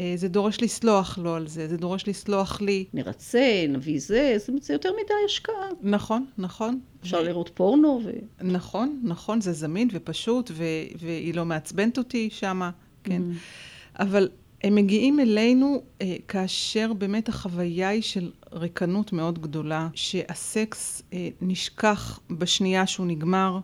אה, 0.00 0.12
זה 0.16 0.28
דורש 0.28 0.62
לסלוח 0.62 1.18
לו 1.18 1.34
על 1.34 1.48
זה, 1.48 1.68
זה 1.68 1.76
דורש 1.76 2.08
לסלוח 2.08 2.60
לי. 2.60 2.84
נרצה, 2.94 3.66
נביא 3.68 4.00
זה, 4.00 4.36
זה 4.60 4.72
יותר 4.72 4.90
מדי 4.92 5.14
השקעה. 5.26 5.68
נכון, 5.82 6.26
נכון. 6.38 6.80
אפשר. 7.02 7.22
לראות 7.22 7.50
פורנו 7.54 8.00
ו... 8.04 8.10
נכון, 8.40 9.00
נכון, 9.04 9.40
זה 9.40 9.52
זמין 9.52 9.88
ופשוט, 9.92 10.50
ו... 10.54 10.64
והיא 10.98 11.34
לא 11.34 11.44
מעצבנת 11.44 11.98
אותי 11.98 12.28
שמה, 12.32 12.70
כן. 13.04 13.22
Mm. 13.22 14.02
אבל 14.02 14.28
הם 14.64 14.74
מגיעים 14.74 15.20
אלינו 15.20 15.82
אה, 16.02 16.16
כאשר 16.28 16.92
באמת 16.92 17.28
החוויה 17.28 17.88
היא 17.88 18.02
של 18.02 18.30
ריקנות 18.52 19.12
מאוד 19.12 19.38
גדולה, 19.38 19.88
שהסקס 19.94 21.02
אה, 21.12 21.28
נשכח 21.40 22.20
בשנייה 22.30 22.86
שהוא 22.86 23.06
נגמר, 23.06 23.58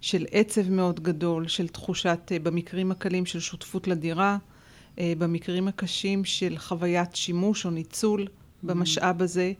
של 0.00 0.26
עצב 0.30 0.70
מאוד 0.70 1.00
גדול, 1.00 1.48
של 1.48 1.68
תחושת, 1.68 2.18
אה, 2.32 2.38
במקרים 2.38 2.90
הקלים 2.90 3.26
של 3.26 3.40
שותפות 3.40 3.88
לדירה, 3.88 4.38
במקרים 5.00 5.68
הקשים 5.68 6.24
של 6.24 6.58
חוויית 6.58 7.16
שימוש 7.16 7.66
או 7.66 7.70
ניצול 7.70 8.22
mm-hmm. 8.22 8.66
במשאב 8.66 9.22
הזה. 9.22 9.52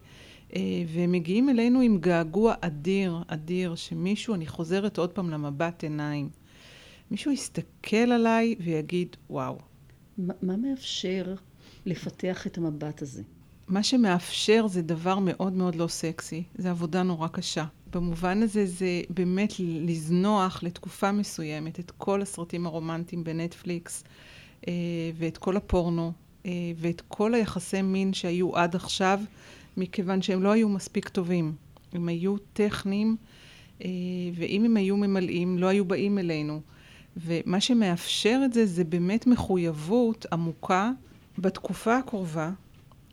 אה, 0.57 0.61
והם 0.95 1.13
מגיעים 1.13 1.49
אלינו 1.49 1.81
עם 1.81 1.99
געגוע 1.99 2.55
אדיר, 2.61 3.23
אדיר, 3.27 3.75
שמישהו, 3.75 4.35
אני 4.35 4.47
חוזרת 4.47 4.99
עוד 4.99 5.11
פעם 5.11 5.31
למבט 5.31 5.83
עיניים, 5.83 6.29
מישהו 7.11 7.31
יסתכל 7.31 7.97
עליי 7.97 8.55
ויגיד, 8.61 9.17
וואו, 9.31 9.59
מה 10.19 10.57
מאפשר 10.57 11.35
לפתח 11.87 12.47
את 12.47 12.59
המבט 12.59 13.03
הזה? 13.03 13.23
מה 13.69 13.83
שמאפשר 13.83 14.67
זה 14.67 14.83
דבר 14.83 15.19
מאוד 15.19 15.53
מאוד 15.53 15.75
לא 15.75 15.87
סקסי, 15.87 16.43
זה 16.55 16.71
עבודה 16.71 17.03
נורא 17.03 17.29
קשה. 17.29 17.65
במובן 17.93 18.43
הזה 18.43 18.67
זה 18.67 19.01
באמת 19.11 19.53
לזנוח 19.59 20.63
לתקופה 20.63 21.13
מסוימת 21.13 21.81
את 21.81 21.91
כל 21.91 22.23
הסרטים 22.23 22.67
הרומנטיים 22.67 23.25
בנטפליקס 23.25 24.05
אה, 24.07 24.09
ואת 25.17 25.39
כל 25.39 25.57
הפורנו 25.57 26.13
אה, 26.47 26.51
ואת 26.77 27.03
כל 27.09 27.35
היחסי 27.35 27.83
מין 27.83 28.13
שהיו 28.13 28.57
עד 28.57 28.75
עכשיו, 28.77 29.21
מכיוון 29.77 30.23
שהם 30.23 30.43
לא 30.43 30.53
היו 30.53 30.69
מספיק 30.69 31.09
טובים. 31.09 31.55
הם 31.93 32.09
היו 32.09 32.37
טכניים, 32.53 33.17
אה, 33.85 33.89
ואם 34.35 34.65
הם 34.65 34.77
היו 34.77 34.97
ממלאים, 34.97 35.59
לא 35.59 35.67
היו 35.67 35.85
באים 35.85 36.19
אלינו. 36.19 36.61
ומה 37.17 37.61
שמאפשר 37.61 38.41
את 38.45 38.53
זה, 38.53 38.67
זה 38.67 38.85
באמת 38.85 39.27
מחויבות 39.27 40.27
עמוקה. 40.33 40.91
בתקופה 41.39 41.97
הקרובה, 41.97 42.51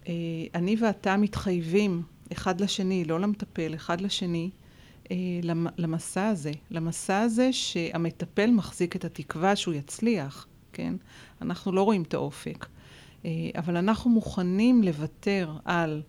אה, 0.07 0.13
אני 0.55 0.75
ואתה 0.79 1.17
מתחייבים 1.17 2.01
אחד 2.31 2.61
לשני, 2.61 3.05
לא 3.05 3.19
למטפל, 3.19 3.75
אחד 3.75 4.01
לשני, 4.01 4.49
אה, 5.11 5.15
למסע 5.77 6.27
הזה. 6.27 6.51
למסע 6.71 7.21
הזה 7.21 7.53
שהמטפל 7.53 8.51
מחזיק 8.51 8.95
את 8.95 9.05
התקווה 9.05 9.55
שהוא 9.55 9.73
יצליח, 9.73 10.47
כן? 10.79 10.93
אנחנו 11.41 11.71
לא 11.71 11.83
רואים 11.83 12.01
את 12.01 12.13
האופק. 12.13 12.65
אה, 13.25 13.31
אבל 13.55 13.77
אנחנו 13.77 14.09
מוכנים 14.09 14.83
לוותר 14.83 15.53
על 15.65 16.01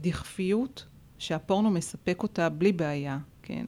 דכפיות 0.00 0.86
שהפורנו 1.18 1.70
מספק 1.70 2.22
אותה 2.22 2.48
בלי 2.48 2.72
בעיה, 2.72 3.18
כן? 3.42 3.64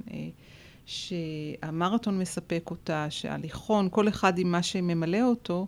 שהמרתון 0.87 2.19
מספק 2.19 2.71
אותה, 2.71 3.07
שההליכון, 3.11 3.88
כל 3.91 4.09
אחד 4.09 4.38
עם 4.38 4.53
מה 4.53 4.62
שממלא 4.62 5.23
אותו, 5.23 5.67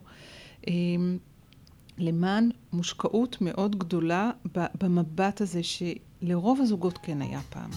למען 1.99 2.51
מושקעות 2.73 3.37
מאוד 3.41 3.77
גדולה 3.77 4.31
במבט 4.55 5.41
הזה 5.41 5.61
שלרוב 5.63 6.61
הזוגות 6.61 6.99
כן 7.03 7.23
היה 7.23 7.41
פעם. 7.51 7.71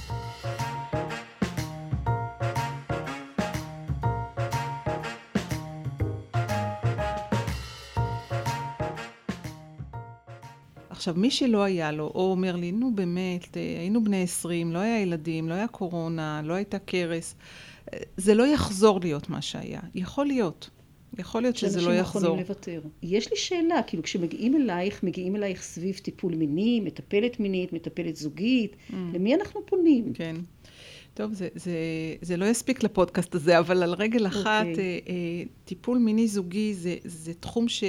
עכשיו, 11.03 11.15
מי 11.17 11.31
שלא 11.31 11.63
היה 11.63 11.91
לו, 11.91 12.11
או 12.15 12.31
אומר 12.31 12.55
לי, 12.55 12.71
נו 12.71 12.95
באמת, 12.95 13.57
אה, 13.57 13.79
היינו 13.79 14.03
בני 14.03 14.23
20, 14.23 14.71
לא 14.71 14.79
היה 14.79 15.01
ילדים, 15.01 15.49
לא 15.49 15.53
היה 15.53 15.67
קורונה, 15.67 16.41
לא 16.43 16.53
הייתה 16.53 16.79
קרס, 16.79 17.35
אה, 17.93 17.99
זה 18.17 18.33
לא 18.33 18.47
יחזור 18.47 18.99
להיות 18.99 19.29
מה 19.29 19.41
שהיה. 19.41 19.79
יכול 19.95 20.25
להיות. 20.25 20.69
יכול 21.17 21.41
להיות 21.41 21.55
שזה 21.55 21.81
לא 21.81 21.93
יחזור. 21.93 22.21
שאנשים 22.21 22.45
יכולים 22.45 22.45
לוותר. 22.47 22.81
יש 23.03 23.31
לי 23.31 23.37
שאלה, 23.37 23.81
כאילו 23.87 24.03
כשמגיעים 24.03 24.55
אלייך, 24.55 25.03
מגיעים 25.03 25.35
אלייך 25.35 25.61
סביב 25.61 25.95
טיפול 25.95 26.35
מיני, 26.35 26.79
מטפלת 26.79 27.39
מינית, 27.39 27.73
מטפלת 27.73 28.15
זוגית, 28.15 28.75
mm. 28.75 28.93
למי 29.13 29.35
אנחנו 29.35 29.61
פונים? 29.65 30.13
כן. 30.13 30.35
טוב, 31.13 31.33
זה, 31.33 31.47
זה, 31.55 31.71
זה 32.21 32.37
לא 32.37 32.45
יספיק 32.45 32.83
לפודקאסט 32.83 33.35
הזה, 33.35 33.59
אבל 33.59 33.83
על 33.83 33.93
רגל 33.93 34.27
אחת, 34.27 34.65
okay. 34.65 34.69
אוקיי. 34.69 35.01
אה, 35.07 35.13
אה, 35.13 35.43
טיפול 35.65 35.97
מיני 35.97 36.27
זוגי 36.27 36.73
זה, 36.73 36.95
זה 37.03 37.33
תחום 37.33 37.69
ש... 37.69 37.83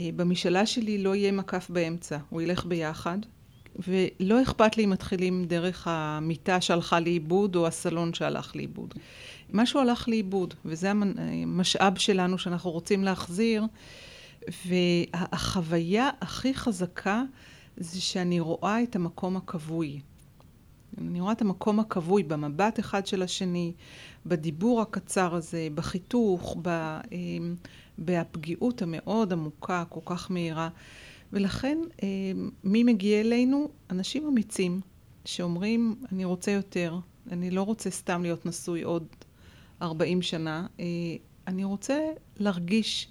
אה, 0.00 0.10
במשאלה 0.16 0.66
שלי 0.66 1.02
לא 1.02 1.14
יהיה 1.14 1.32
מקף 1.32 1.70
באמצע, 1.70 2.18
הוא 2.30 2.42
ילך 2.42 2.64
ביחד, 2.64 3.18
ולא 3.78 4.42
אכפת 4.42 4.76
לי 4.76 4.84
אם 4.84 4.90
מתחילים 4.90 5.44
דרך 5.44 5.86
המיטה 5.90 6.60
שהלכה 6.60 7.00
לאיבוד 7.00 7.56
או 7.56 7.66
הסלון 7.66 8.14
שהלך 8.14 8.56
לאיבוד. 8.56 8.94
משהו 9.52 9.80
הלך 9.80 10.08
לאיבוד, 10.08 10.54
וזה 10.64 10.90
המשאב 10.90 11.98
שלנו 11.98 12.38
שאנחנו 12.38 12.70
רוצים 12.70 13.04
להחזיר, 13.04 13.64
והחוויה 14.66 16.10
הכי 16.20 16.54
חזקה 16.54 17.22
זה 17.76 18.00
שאני 18.00 18.40
רואה 18.40 18.82
את 18.82 18.96
המקום 18.96 19.36
הכבוי. 19.36 20.00
אני 20.98 21.20
רואה 21.20 21.32
את 21.32 21.42
המקום 21.42 21.80
הכבוי 21.80 22.22
במבט 22.22 22.80
אחד 22.80 23.06
של 23.06 23.22
השני, 23.22 23.72
בדיבור 24.26 24.80
הקצר 24.80 25.34
הזה, 25.34 25.68
בחיתוך, 25.74 26.56
ב... 26.62 26.98
בהפגיעות 28.00 28.82
המאוד 28.82 29.32
עמוקה, 29.32 29.84
כל 29.88 30.00
כך 30.04 30.30
מהירה. 30.30 30.68
ולכן, 31.32 31.78
אה, 32.02 32.08
מי 32.64 32.84
מגיע 32.84 33.20
אלינו? 33.20 33.70
אנשים 33.90 34.26
אמיצים, 34.26 34.80
שאומרים, 35.24 35.96
אני 36.12 36.24
רוצה 36.24 36.50
יותר, 36.50 36.98
אני 37.32 37.50
לא 37.50 37.62
רוצה 37.62 37.90
סתם 37.90 38.22
להיות 38.22 38.46
נשוי 38.46 38.82
עוד 38.82 39.06
40 39.82 40.22
שנה, 40.22 40.66
אה, 40.80 40.84
אני 41.46 41.64
רוצה 41.64 42.00
להרגיש, 42.36 43.08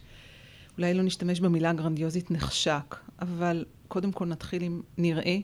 אולי 0.78 0.94
לא 0.94 1.04
נשתמש 1.04 1.40
במילה 1.40 1.74
גרנדיוזית 1.74 2.32
נחשק, 2.32 2.96
אבל 3.22 3.66
קודם 3.88 4.12
כל 4.12 4.26
נתחיל 4.26 4.64
עם 4.64 4.82
נראה, 4.98 5.38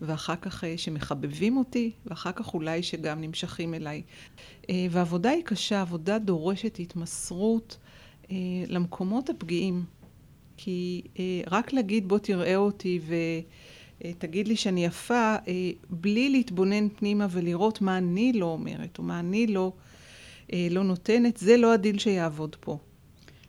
ואחר 0.00 0.36
כך 0.36 0.64
אה, 0.64 0.78
שמחבבים 0.78 1.56
אותי, 1.56 1.90
ואחר 2.06 2.32
כך 2.32 2.54
אולי 2.54 2.82
שגם 2.82 3.20
נמשכים 3.20 3.74
אליי. 3.74 4.02
והעבודה 4.90 5.30
היא 5.30 5.42
קשה, 5.44 5.80
עבודה 5.80 6.18
דורשת 6.18 6.76
התמסרות 6.80 7.78
אה, 8.30 8.36
למקומות 8.66 9.30
הפגיעים. 9.30 9.84
כי 10.56 11.02
רק 11.50 11.72
להגיד 11.72 12.08
בוא 12.08 12.18
תראה 12.18 12.56
אותי 12.56 13.00
ותגיד 14.04 14.48
לי 14.48 14.56
שאני 14.56 14.84
יפה, 14.84 15.36
בלי 15.90 16.30
להתבונן 16.30 16.88
פנימה 16.88 17.26
ולראות 17.30 17.80
מה 17.80 17.98
אני 17.98 18.32
לא 18.32 18.46
אומרת, 18.46 18.98
או 18.98 19.02
מה 19.02 19.20
אני 19.20 19.46
לא, 19.46 19.72
לא 20.52 20.84
נותנת, 20.84 21.36
זה 21.36 21.56
לא 21.56 21.72
הדיל 21.72 21.98
שיעבוד 21.98 22.56
פה. 22.60 22.78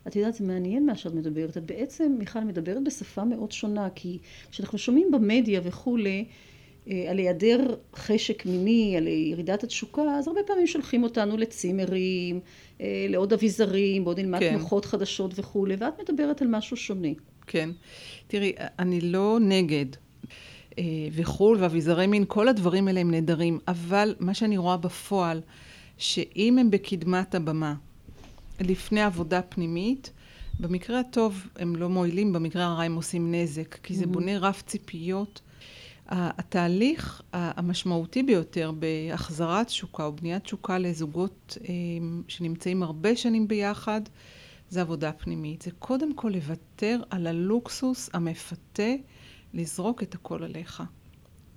את 0.08 0.16
יודעת, 0.16 0.34
זה 0.34 0.46
מעניין 0.46 0.86
מה 0.86 0.96
שאת 0.96 1.14
מדברת. 1.14 1.58
את 1.58 1.66
בעצם, 1.66 2.16
מיכל, 2.20 2.44
מדברת 2.44 2.84
בשפה 2.84 3.24
מאוד 3.24 3.52
שונה, 3.52 3.90
כי 3.96 4.18
כשאנחנו 4.52 4.78
שומעים 4.78 5.12
במדיה 5.12 5.62
וכולי, 5.64 6.26
אה, 6.28 6.34
על 7.10 7.18
היעדר 7.18 7.76
חשק 7.96 8.46
מיני, 8.46 8.98
על 8.98 9.08
ירידת 9.08 9.64
התשוקה, 9.64 10.02
אז 10.02 10.28
הרבה 10.28 10.42
פעמים 10.48 10.68
שולחים 10.68 11.04
אותנו 11.04 11.38
לצימרים, 11.38 12.40
אה, 12.82 13.06
לעוד 13.10 13.34
אביזרים, 13.34 14.04
בואו 14.04 14.16
נלמד 14.16 14.40
כן. 14.40 14.54
מוחות 14.54 14.86
חדשות 14.86 15.40
וכולי, 15.40 15.76
ואת 15.80 15.94
מדברת 16.02 16.42
על 16.42 16.48
משהו 16.48 16.78
שונה. 16.78 17.08
כן. 17.48 17.70
תראי, 18.28 18.54
אני 18.80 19.02
לא 19.02 19.38
נגד 19.42 19.86
אה, 20.80 20.84
וחו"ל 21.12 21.58
ואביזרי 21.60 22.08
מין, 22.08 22.26
כל 22.28 22.48
הדברים 22.48 22.88
האלה 22.88 23.00
הם 23.00 23.12
נהדרים, 23.12 23.60
אבל 23.68 24.16
מה 24.20 24.34
שאני 24.34 24.58
רואה 24.58 24.78
בפועל, 24.78 25.42
שאם 25.98 26.58
הם 26.58 26.72
בקדמת 26.72 27.36
הבמה, 27.36 27.76
לפני 28.60 29.02
עבודה 29.02 29.42
פנימית, 29.42 30.12
במקרה 30.60 31.00
הטוב 31.00 31.48
הם 31.56 31.76
לא 31.76 31.90
מועילים, 31.90 32.34
במקרה 32.34 32.66
הרע 32.66 32.84
הם 32.84 32.96
עושים 32.96 33.32
נזק, 33.36 33.78
כי 33.84 33.96
זה 33.96 34.04
mm-hmm. 34.04 34.08
בונה 34.08 34.38
רף 34.38 34.62
ציפיות. 34.62 35.42
התהליך 36.10 37.22
המשמעותי 37.34 38.24
ביותר 38.24 38.72
בהחזרת 38.72 39.68
תשוקה 39.68 40.06
או 40.06 40.16
בניית 40.16 40.44
תשוקה 40.44 40.78
לזוגות 40.78 41.58
אה, 41.70 41.74
שנמצאים 42.28 42.84
הרבה 42.84 43.16
שנים 43.16 43.48
ביחד, 43.48 44.02
זה 44.70 44.82
עבודה 44.82 45.12
פנימית. 45.12 45.62
זה 45.62 45.72
קודם 45.80 46.16
כל 46.16 46.32
לוותר 46.34 47.02
על 47.10 47.28
הלוקסוס 47.28 48.10
המפתה 48.14 48.94
לזרוק 49.54 50.04
את 50.04 50.16
הכל 50.16 50.44
עליך. 50.44 50.84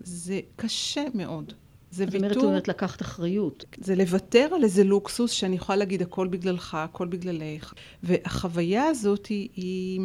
זה 0.00 0.40
קשה 0.56 1.04
מאוד. 1.14 1.52
זה 1.90 2.04
ויתור... 2.10 2.28
זאת 2.28 2.36
אומרת, 2.36 2.44
אומרת 2.44 2.68
לקחת 2.68 3.02
אחריות. 3.02 3.64
זה 3.78 3.96
לוותר 3.96 4.48
על 4.54 4.64
איזה 4.64 4.84
לוקסוס 4.84 5.30
שאני 5.30 5.56
יכולה 5.56 5.76
להגיד 5.76 6.02
הכל 6.02 6.26
בגללך, 6.26 6.74
הכל 6.74 7.06
בגללך. 7.06 7.74
והחוויה 8.02 8.84
הזאת 8.84 9.26
היא, 9.26 9.48
היא, 9.54 10.00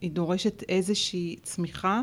היא 0.00 0.10
דורשת 0.10 0.62
איזושהי 0.68 1.36
צמיחה 1.42 2.02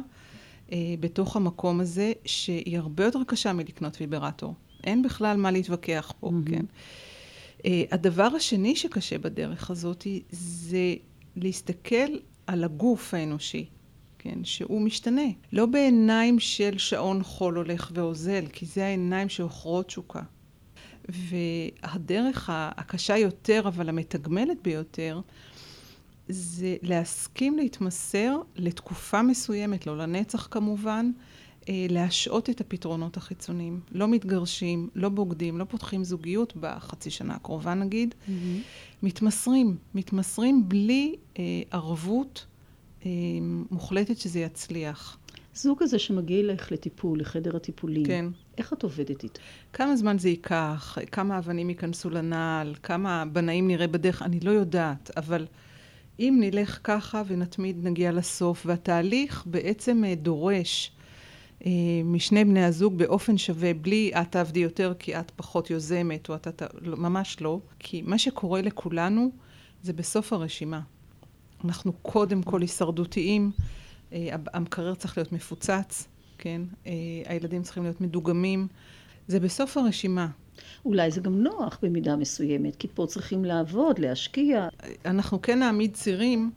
בתוך 1.00 1.36
המקום 1.36 1.80
הזה, 1.80 2.14
שהיא 2.26 2.78
הרבה 2.78 3.06
יותר 3.06 3.20
קשה 3.28 3.54
מלקנות 3.54 3.98
ויברטור. 4.02 4.54
אין 4.84 5.04
בכלל 5.04 5.38
מה 5.38 5.52
להתווכח 5.52 6.14
פה, 6.20 6.30
mm-hmm. 6.30 6.50
כן? 6.50 6.66
אה, 7.66 7.84
הדבר 7.92 8.24
השני 8.36 8.76
שקשה 8.76 9.18
בדרך 9.18 9.70
הזאת 9.70 10.08
זה 10.32 10.96
להסתכל 11.36 12.18
על 12.48 12.64
הגוף 12.64 13.14
האנושי. 13.14 13.66
כן, 14.20 14.44
שהוא 14.44 14.82
משתנה. 14.82 15.22
לא 15.54 15.66
בעיניים 15.66 16.40
של 16.40 16.78
שעון 16.78 17.24
חול 17.24 17.56
הולך 17.56 17.92
ואוזל, 17.94 18.46
כי 18.54 18.66
זה 18.66 18.86
העיניים 18.86 19.30
שעוכרות 19.30 19.88
תשוקה. 19.88 20.22
והדרך 21.10 22.50
הקשה 22.54 23.18
יותר, 23.18 23.62
אבל 23.68 23.90
המתגמלת 23.90 24.58
ביותר, 24.64 25.22
זה 26.30 26.76
להסכים 26.82 27.58
להתמסר 27.58 28.38
לתקופה 28.56 29.22
מסוימת, 29.22 29.88
לא 29.88 29.98
לנצח 29.98 30.48
כמובן, 30.52 31.12
אה, 31.70 31.86
להשעות 31.90 32.50
את 32.50 32.62
הפתרונות 32.62 33.18
החיצוניים. 33.18 33.80
לא 33.92 34.08
מתגרשים, 34.08 34.90
לא 34.96 35.10
בוגדים, 35.10 35.58
לא 35.58 35.64
פותחים 35.64 36.04
זוגיות 36.04 36.54
בחצי 36.60 37.10
שנה 37.10 37.36
הקרובה 37.36 37.74
נגיד. 37.74 38.16
Mm-hmm. 38.16 38.32
מתמסרים, 39.04 39.78
מתמסרים 39.96 40.70
בלי 40.70 41.16
אה, 41.40 41.44
ערבות 41.72 42.46
אה, 43.06 43.12
מוחלטת 43.72 44.18
שזה 44.18 44.40
יצליח. 44.40 45.18
זוג 45.54 45.84
הזה 45.84 46.00
שמגיע 46.00 46.40
אלייך 46.40 46.72
לטיפול, 46.72 47.20
לחדר 47.20 47.56
הטיפולים, 47.56 48.06
כן. 48.06 48.26
איך 48.58 48.74
את 48.74 48.84
עובדת 48.84 49.24
איתו? 49.24 49.40
כמה 49.74 49.96
זמן 49.96 50.20
זה 50.20 50.30
ייקח, 50.30 50.98
כמה 51.12 51.38
אבנים 51.38 51.70
ייכנסו 51.70 52.10
לנעל, 52.10 52.76
כמה 52.84 53.24
בנאים 53.26 53.68
נראה 53.68 53.88
בדרך, 53.88 54.22
אני 54.22 54.40
לא 54.40 54.52
יודעת, 54.52 55.12
אבל 55.18 55.46
אם 56.20 56.38
נלך 56.40 56.80
ככה 56.84 57.24
ונתמיד 57.28 57.84
נגיע 57.84 58.12
לסוף, 58.12 58.66
והתהליך 58.66 59.44
בעצם 59.46 60.04
אה, 60.06 60.16
דורש 60.16 60.92
אה, 61.66 61.72
משני 62.06 62.46
בני 62.46 62.64
הזוג 62.64 62.98
באופן 62.98 63.38
שווה, 63.38 63.74
בלי 63.74 64.12
את 64.22 64.32
תעבדי 64.32 64.60
יותר 64.60 64.94
כי 65.00 65.20
את 65.20 65.32
פחות 65.36 65.70
יוזמת, 65.70 66.30
או 66.30 66.36
אתה, 66.36 66.66
לא, 66.82 66.98
ממש 66.98 67.42
לא, 67.42 67.60
כי 67.80 68.02
מה 68.02 68.18
שקורה 68.18 68.62
לכולנו 68.62 69.32
זה 69.84 69.94
בסוף 69.94 70.34
הרשימה. 70.34 70.82
אנחנו 71.64 71.94
קודם 71.94 72.44
כל 72.44 72.62
הישרדותיים, 72.62 73.52
אה, 74.14 74.30
המקרר 74.54 74.96
צריך 74.96 75.18
להיות 75.18 75.32
מפוצץ, 75.32 76.08
כן? 76.38 76.62
הילדים 77.26 77.64
צריכים 77.64 77.84
להיות 77.84 78.02
מדוגמים. 78.02 78.68
זה 79.28 79.40
בסוף 79.40 79.78
הרשימה. 79.78 80.28
אולי 80.86 81.12
זה 81.12 81.22
גם 81.22 81.44
נוח 81.44 81.80
במידה 81.82 82.16
מסוימת, 82.16 82.76
כי 82.76 82.88
פה 82.94 83.06
צריכים 83.10 83.46
לעבוד, 83.46 84.00
להשקיע. 84.00 84.68
אנחנו 85.06 85.42
כן 85.42 85.60
נעמיד 85.60 85.94
צירים 85.94 86.52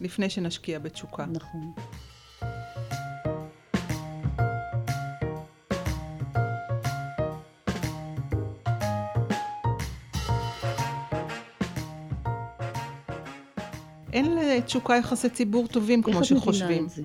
לפני 0.00 0.30
שנשקיע 0.30 0.78
בתשוקה. 0.78 1.26
נכון. 1.26 1.72
אין 14.12 14.36
לתשוקה 14.36 14.94
יחסי 14.96 15.28
ציבור 15.28 15.68
טובים 15.68 16.02
כמו 16.02 16.24
שחושבים. 16.24 16.44
איך 16.44 16.48
את 16.62 16.64
מבינה 16.64 16.86
את 16.86 16.90
זה? 16.90 17.02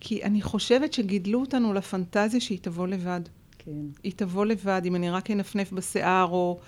כי 0.00 0.22
אני 0.22 0.42
חושבת 0.42 0.92
שגידלו 0.92 1.40
אותנו 1.40 1.72
לפנטזיה 1.72 2.40
שהיא 2.40 2.58
תבוא 2.62 2.88
לבד. 2.88 3.20
כן. 3.64 3.86
היא 4.02 4.12
תבוא 4.16 4.46
לבד, 4.46 4.82
אם 4.84 4.96
אני 4.96 5.10
רק 5.10 5.30
אנפנף 5.30 5.72
בשיער 5.72 6.28
או 6.28 6.60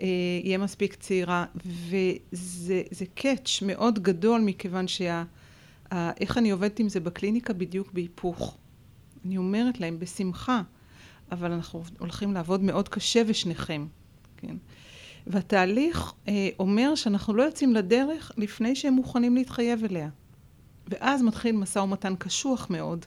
אה, 0.00 0.06
אהיה 0.44 0.58
אה, 0.58 0.64
מספיק 0.64 0.94
צעירה. 0.94 1.44
וזה 1.66 3.04
קאץ' 3.14 3.62
מאוד 3.66 3.98
גדול, 3.98 4.40
מכיוון 4.40 4.88
שה... 4.88 5.24
ה, 5.92 6.10
איך 6.20 6.38
אני 6.38 6.50
עובדת 6.50 6.78
עם 6.78 6.88
זה 6.88 7.00
בקליניקה 7.00 7.52
בדיוק 7.52 7.92
בהיפוך. 7.92 8.56
אני 9.24 9.36
אומרת 9.36 9.80
להם, 9.80 9.98
בשמחה, 9.98 10.62
אבל 11.32 11.52
אנחנו 11.52 11.82
הולכים 11.98 12.32
לעבוד 12.32 12.62
מאוד 12.62 12.88
קשה 12.88 13.22
ושניכם, 13.26 13.86
כן? 14.36 14.56
והתהליך 15.26 16.12
אה, 16.28 16.48
אומר 16.58 16.94
שאנחנו 16.94 17.34
לא 17.34 17.42
יוצאים 17.42 17.74
לדרך 17.74 18.32
לפני 18.36 18.76
שהם 18.76 18.94
מוכנים 18.94 19.34
להתחייב 19.34 19.84
אליה. 19.84 20.08
ואז 20.88 21.22
מתחיל 21.22 21.56
משא 21.56 21.78
ומתן 21.78 22.14
קשוח 22.18 22.66
מאוד. 22.70 23.06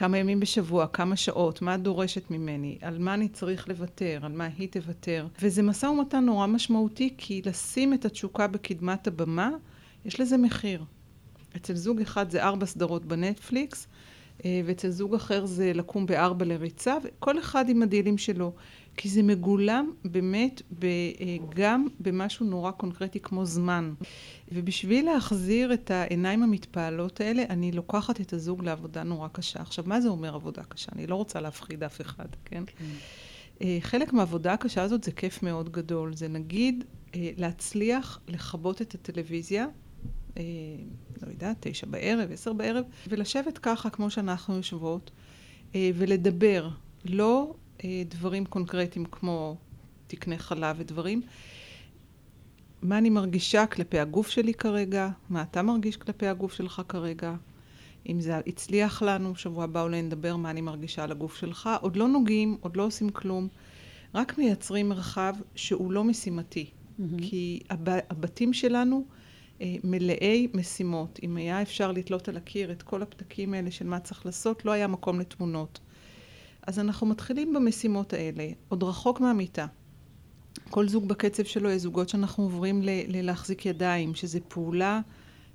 כמה 0.00 0.18
ימים 0.18 0.40
בשבוע, 0.40 0.86
כמה 0.86 1.16
שעות, 1.16 1.62
מה 1.62 1.74
את 1.74 1.82
דורשת 1.82 2.30
ממני, 2.30 2.78
על 2.82 2.98
מה 2.98 3.14
אני 3.14 3.28
צריך 3.28 3.68
לוותר, 3.68 4.18
על 4.22 4.32
מה 4.32 4.48
היא 4.58 4.68
תוותר. 4.68 5.26
וזה 5.42 5.62
משא 5.62 5.86
ומתן 5.86 6.24
נורא 6.24 6.46
משמעותי, 6.46 7.14
כי 7.18 7.42
לשים 7.44 7.94
את 7.94 8.04
התשוקה 8.04 8.46
בקדמת 8.46 9.06
הבמה, 9.06 9.50
יש 10.04 10.20
לזה 10.20 10.36
מחיר. 10.36 10.84
אצל 11.56 11.74
זוג 11.74 12.00
אחד 12.00 12.30
זה 12.30 12.42
ארבע 12.42 12.66
סדרות 12.66 13.04
בנטפליקס, 13.04 13.86
ואצל 14.64 14.90
זוג 14.90 15.14
אחר 15.14 15.46
זה 15.46 15.72
לקום 15.74 16.06
בארבע 16.06 16.44
לריצה, 16.44 16.96
וכל 17.04 17.38
אחד 17.38 17.68
עם 17.68 17.82
הדילים 17.82 18.18
שלו. 18.18 18.52
כי 18.96 19.08
זה 19.08 19.22
מגולם 19.22 19.92
באמת 20.04 20.62
אה, 20.82 20.88
גם 21.54 21.86
במשהו 22.00 22.46
נורא 22.46 22.70
קונקרטי 22.70 23.20
כמו 23.20 23.46
זמן. 23.46 23.92
ובשביל 24.52 25.04
להחזיר 25.04 25.72
את 25.72 25.90
העיניים 25.90 26.42
המתפעלות 26.42 27.20
האלה, 27.20 27.42
אני 27.50 27.72
לוקחת 27.72 28.20
את 28.20 28.32
הזוג 28.32 28.64
לעבודה 28.64 29.02
נורא 29.02 29.28
קשה. 29.28 29.60
עכשיו, 29.60 29.84
מה 29.88 30.00
זה 30.00 30.08
אומר 30.08 30.34
עבודה 30.34 30.62
קשה? 30.64 30.92
אני 30.96 31.06
לא 31.06 31.14
רוצה 31.14 31.40
להפחיד 31.40 31.82
אף 31.82 32.00
אחד, 32.00 32.26
כן? 32.44 32.62
כן. 32.66 32.84
אה, 33.62 33.78
חלק 33.80 34.12
מהעבודה 34.12 34.52
הקשה 34.52 34.82
הזאת 34.82 35.04
זה 35.04 35.12
כיף 35.12 35.42
מאוד 35.42 35.72
גדול. 35.72 36.16
זה 36.16 36.28
נגיד 36.28 36.84
אה, 37.14 37.30
להצליח 37.36 38.20
לכבות 38.28 38.82
את 38.82 38.94
הטלוויזיה, 38.94 39.66
לא 41.22 41.30
יודעת, 41.30 41.56
תשע 41.60 41.86
בערב, 41.86 42.32
עשר 42.32 42.52
בערב, 42.52 42.84
ולשבת 43.08 43.58
ככה 43.58 43.90
כמו 43.90 44.10
שאנחנו 44.10 44.56
יושבות, 44.56 45.10
ולדבר. 45.74 46.70
לא 47.04 47.54
אה, 47.84 48.02
דברים 48.08 48.44
קונקרטיים 48.44 49.04
כמו 49.04 49.56
תקנה 50.06 50.38
חלב 50.38 50.76
ודברים. 50.78 51.22
מה 52.82 52.98
אני 52.98 53.10
מרגישה 53.10 53.66
כלפי 53.66 53.98
הגוף 53.98 54.28
שלי 54.28 54.54
כרגע, 54.54 55.08
מה 55.28 55.42
אתה 55.42 55.62
מרגיש 55.62 55.96
כלפי 55.96 56.26
הגוף 56.26 56.52
שלך 56.52 56.82
כרגע. 56.88 57.34
אם 58.08 58.20
זה 58.20 58.40
הצליח 58.46 59.02
לנו, 59.02 59.36
שבוע 59.36 59.64
הבא 59.64 59.82
אולי 59.82 60.02
נדבר 60.02 60.36
מה 60.36 60.50
אני 60.50 60.60
מרגישה 60.60 61.04
על 61.04 61.10
הגוף 61.10 61.36
שלך. 61.36 61.70
עוד 61.80 61.96
לא 61.96 62.08
נוגעים, 62.08 62.56
עוד 62.60 62.76
לא 62.76 62.82
עושים 62.86 63.10
כלום, 63.10 63.48
רק 64.14 64.38
מייצרים 64.38 64.88
מרחב 64.88 65.34
שהוא 65.54 65.92
לא 65.92 66.04
משימתי. 66.04 66.70
Mm-hmm. 66.70 67.02
כי 67.22 67.60
הב, 67.70 67.88
הבתים 68.10 68.52
שלנו 68.52 69.04
אה, 69.08 69.19
מלאי 69.84 70.48
משימות. 70.54 71.18
אם 71.22 71.36
היה 71.36 71.62
אפשר 71.62 71.92
לתלות 71.92 72.28
על 72.28 72.36
הקיר 72.36 72.72
את 72.72 72.82
כל 72.82 73.02
הפתקים 73.02 73.54
האלה 73.54 73.70
של 73.70 73.86
מה 73.86 74.00
צריך 74.00 74.26
לעשות, 74.26 74.64
לא 74.64 74.70
היה 74.70 74.86
מקום 74.86 75.20
לתמונות. 75.20 75.80
אז 76.66 76.78
אנחנו 76.78 77.06
מתחילים 77.06 77.54
במשימות 77.54 78.12
האלה, 78.12 78.48
עוד 78.68 78.82
רחוק 78.82 79.20
מהמיטה. 79.20 79.66
כל 80.70 80.88
זוג 80.88 81.08
בקצב 81.08 81.44
שלו, 81.44 81.70
יש 81.70 81.82
זוגות 81.82 82.08
שאנחנו 82.08 82.44
עוברים 82.44 82.80
ללהחזיק 82.84 83.66
ידיים, 83.66 84.14
שזו 84.14 84.38
פעולה 84.48 85.00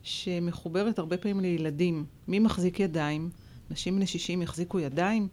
שמחוברת 0.04 1.00
הרבה 1.00 1.18
פעמים 1.18 1.40
לילדים. 1.40 2.06
מי 2.28 2.40
מחזיק 2.40 2.80
ידיים? 2.80 3.30
נשים 3.72 3.96
בני 3.96 4.08
60 4.08 4.42
יחזיקו 4.42 4.80
ידיים? 4.80 5.28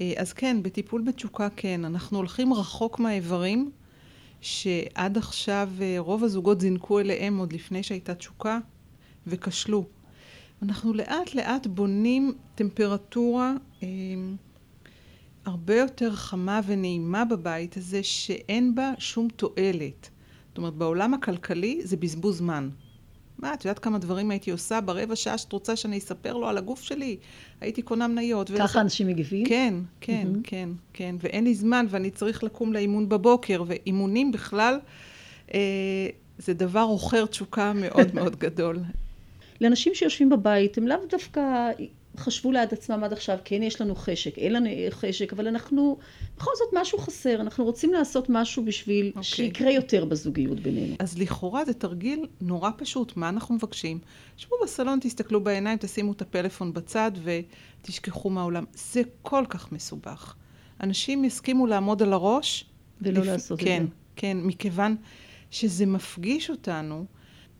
אה, 0.00 0.12
אז 0.16 0.32
כן, 0.32 0.62
בטיפול 0.62 1.02
בתשוקה 1.02 1.48
כן. 1.56 1.84
אנחנו 1.84 2.18
הולכים 2.18 2.52
רחוק 2.52 2.98
מהאיברים, 2.98 3.70
שעד 4.40 5.18
עכשיו 5.18 5.70
אה, 5.80 5.94
רוב 5.98 6.24
הזוגות 6.24 6.60
זינקו 6.60 7.00
אליהם 7.00 7.38
עוד 7.38 7.52
לפני 7.52 7.82
שהייתה 7.82 8.14
תשוקה, 8.14 8.58
וכשלו. 9.26 9.84
אנחנו 10.62 10.92
לאט 10.92 11.34
לאט 11.34 11.66
בונים 11.66 12.32
טמפרטורה 12.54 13.54
אה, 13.82 13.88
הרבה 15.44 15.76
יותר 15.76 16.14
חמה 16.14 16.60
ונעימה 16.66 17.24
בבית 17.24 17.76
הזה, 17.76 18.02
שאין 18.02 18.74
בה 18.74 18.92
שום 18.98 19.28
תועלת. 19.28 20.10
זאת 20.48 20.58
אומרת, 20.58 20.74
בעולם 20.74 21.14
הכלכלי 21.14 21.80
זה 21.84 21.96
בזבוז 21.96 22.38
זמן. 22.38 22.70
מה, 23.42 23.54
את 23.54 23.64
יודעת 23.64 23.78
כמה 23.78 23.98
דברים 23.98 24.30
הייתי 24.30 24.50
עושה 24.50 24.80
ברבע 24.80 25.16
שעה 25.16 25.38
שאת 25.38 25.52
רוצה 25.52 25.76
שאני 25.76 25.98
אספר 25.98 26.36
לו 26.36 26.48
על 26.48 26.58
הגוף 26.58 26.82
שלי? 26.82 27.16
הייתי 27.60 27.82
קונה 27.82 28.08
מניות. 28.08 28.48
ככה 28.50 28.58
ולכ... 28.62 28.76
אנשים 28.76 29.06
מגיבים? 29.06 29.46
כן, 29.46 29.74
כן, 30.00 30.26
mm-hmm. 30.34 30.38
כן, 30.42 30.68
כן. 30.92 31.16
ואין 31.18 31.44
לי 31.44 31.54
זמן 31.54 31.86
ואני 31.88 32.10
צריך 32.10 32.44
לקום 32.44 32.72
לאימון 32.72 33.08
בבוקר, 33.08 33.62
ואימונים 33.66 34.32
בכלל 34.32 34.78
אה, 35.54 35.60
זה 36.38 36.54
דבר 36.54 36.80
עוכר 36.80 37.26
תשוקה 37.26 37.72
מאוד 37.72 38.14
מאוד 38.14 38.36
גדול. 38.36 38.78
לאנשים 39.60 39.94
שיושבים 39.94 40.28
בבית, 40.28 40.78
הם 40.78 40.88
לאו 40.88 40.98
דווקא 41.10 41.70
חשבו 42.20 42.52
ליד 42.52 42.72
עצמם 42.72 43.04
עד 43.04 43.12
עכשיו, 43.12 43.38
כן 43.44 43.62
יש 43.62 43.80
לנו 43.80 43.94
חשק, 43.94 44.38
אין 44.38 44.52
לנו 44.52 44.68
חשק, 44.90 45.32
אבל 45.32 45.46
אנחנו, 45.46 45.98
בכל 46.36 46.50
זאת 46.58 46.68
משהו 46.80 46.98
חסר, 46.98 47.40
אנחנו 47.40 47.64
רוצים 47.64 47.92
לעשות 47.92 48.26
משהו 48.28 48.64
בשביל 48.64 49.06
okay. 49.06 49.08
אוקיי. 49.08 49.24
שיקרה 49.24 49.70
יותר 49.70 50.04
בזוגיות 50.04 50.60
בינינו. 50.60 50.94
אז 50.98 51.18
לכאורה 51.18 51.64
זה 51.64 51.74
תרגיל 51.74 52.26
נורא 52.40 52.70
פשוט, 52.76 53.16
מה 53.16 53.28
אנחנו 53.28 53.54
מבקשים? 53.54 53.98
שבו 54.36 54.56
בסלון, 54.62 54.98
תסתכלו 55.02 55.44
בעיניים, 55.44 55.78
תשימו 55.78 56.12
את 56.12 56.22
הפלאפון 56.22 56.72
בצד 56.72 57.10
ותשכחו 57.22 58.30
מהעולם. 58.30 58.64
זה 58.74 59.02
כל 59.22 59.44
כך 59.48 59.72
מסובך. 59.72 60.34
אנשים 60.82 61.24
יסכימו 61.24 61.66
לעמוד 61.66 62.02
על 62.02 62.12
הראש. 62.12 62.64
ולא 63.02 63.20
לפ... 63.20 63.26
לעשות 63.26 63.60
כן, 63.60 63.82
את 63.82 63.88
זה. 63.88 63.94
כן, 64.16 64.40
כן, 64.40 64.46
מכיוון 64.46 64.96
שזה 65.50 65.86
מפגיש 65.86 66.50
אותנו. 66.50 67.04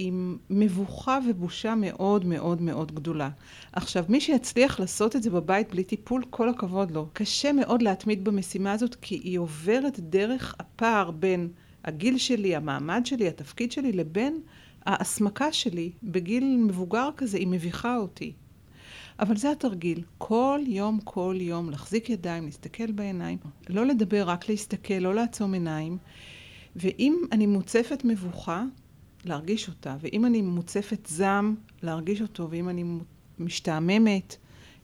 עם 0.02 0.38
מבוכה 0.50 1.18
ובושה 1.28 1.74
מאוד 1.74 2.24
מאוד 2.24 2.62
מאוד 2.62 2.94
גדולה. 2.94 3.30
עכשיו, 3.72 4.04
מי 4.08 4.20
שיצליח 4.20 4.80
לעשות 4.80 5.16
את 5.16 5.22
זה 5.22 5.30
בבית 5.30 5.70
בלי 5.70 5.84
טיפול, 5.84 6.22
כל 6.30 6.48
הכבוד 6.48 6.90
לו. 6.90 7.08
קשה 7.12 7.52
מאוד 7.52 7.82
להתמיד 7.82 8.24
במשימה 8.24 8.72
הזאת, 8.72 8.94
כי 8.94 9.14
היא 9.14 9.38
עוברת 9.38 10.00
דרך 10.00 10.54
הפער 10.58 11.10
בין 11.10 11.48
הגיל 11.84 12.18
שלי, 12.18 12.56
המעמד 12.56 13.02
שלי, 13.04 13.28
התפקיד 13.28 13.72
שלי, 13.72 13.92
לבין 13.92 14.40
ההסמקה 14.86 15.52
שלי 15.52 15.92
בגיל 16.02 16.56
מבוגר 16.56 17.08
כזה, 17.16 17.38
היא 17.38 17.48
מביכה 17.48 17.96
אותי. 17.96 18.32
אבל 19.18 19.36
זה 19.36 19.50
התרגיל. 19.50 20.02
כל 20.18 20.60
יום, 20.66 21.00
כל 21.04 21.36
יום, 21.40 21.70
להחזיק 21.70 22.10
ידיים, 22.10 22.44
להסתכל 22.44 22.92
בעיניים, 22.92 23.38
לא 23.68 23.86
לדבר, 23.86 24.24
רק 24.26 24.48
להסתכל, 24.48 24.94
לא 24.94 25.14
לעצום 25.14 25.52
עיניים. 25.52 25.98
ואם 26.76 27.16
אני 27.32 27.46
מוצפת 27.46 28.04
מבוכה, 28.04 28.64
להרגיש 29.24 29.68
אותה, 29.68 29.96
ואם 30.00 30.26
אני 30.26 30.42
מוצפת 30.42 31.06
זעם, 31.06 31.54
להרגיש 31.82 32.22
אותו, 32.22 32.50
ואם 32.50 32.68
אני 32.68 32.84
משתעממת, 33.38 34.36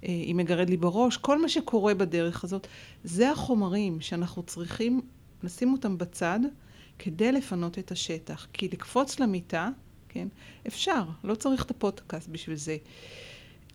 אה, 0.05 0.09
היא 0.09 0.35
מגרד 0.35 0.71
לי 0.71 0.77
בראש, 0.77 1.17
כל 1.17 1.43
מה 1.43 1.49
שקורה 1.49 1.95
בדרך 1.95 2.45
הזאת, 2.45 2.67
זה 3.05 3.31
החומרים 3.31 4.01
שאנחנו 4.01 4.43
צריכים 4.43 5.01
לשים 5.43 5.73
אותם 5.73 5.99
בצד 5.99 6.41
כדי 6.99 7.33
לפנות 7.33 7.79
את 7.79 7.91
השטח. 7.91 8.47
כי 8.53 8.69
לקפוץ 8.69 9.21
למיטה, 9.21 9.69
כן, 10.09 10.29
אפשר, 10.67 11.03
לא 11.25 11.35
צריך 11.35 11.65
את 11.65 11.71
הפודקאסט 11.71 12.29
בשביל 12.29 12.57
זה. 12.57 12.77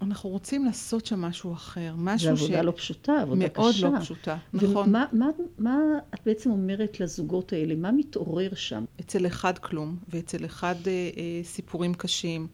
אנחנו 0.01 0.29
רוצים 0.29 0.65
לעשות 0.65 1.05
שם 1.05 1.21
משהו 1.21 1.53
אחר, 1.53 1.93
משהו 1.97 2.37
ש... 2.37 2.39
זו 2.39 2.45
עבודה. 2.45 2.61
לא 2.61 2.73
פשוטה, 2.75 3.21
עבודה 3.21 3.45
מאוד 3.55 3.73
קשה. 3.73 3.89
מאוד 3.89 3.99
לא 3.99 4.05
פשוטה, 4.05 4.37
נכון. 4.53 4.89
ומה 4.89 5.05
מה, 5.11 5.29
מה 5.59 5.79
את 6.13 6.19
בעצם 6.25 6.51
אומרת 6.51 6.99
לזוגות 6.99 7.53
האלה? 7.53 7.75
מה 7.75 7.91
מתעורר 7.91 8.55
שם? 8.55 8.85
אצל 8.99 9.27
אחד 9.27 9.57
כלום, 9.57 9.97
ואצל 10.09 10.45
אחד 10.45 10.75
אה, 10.87 10.91
אה, 10.91 11.43
סיפורים 11.43 11.93
קשים, 11.93 12.47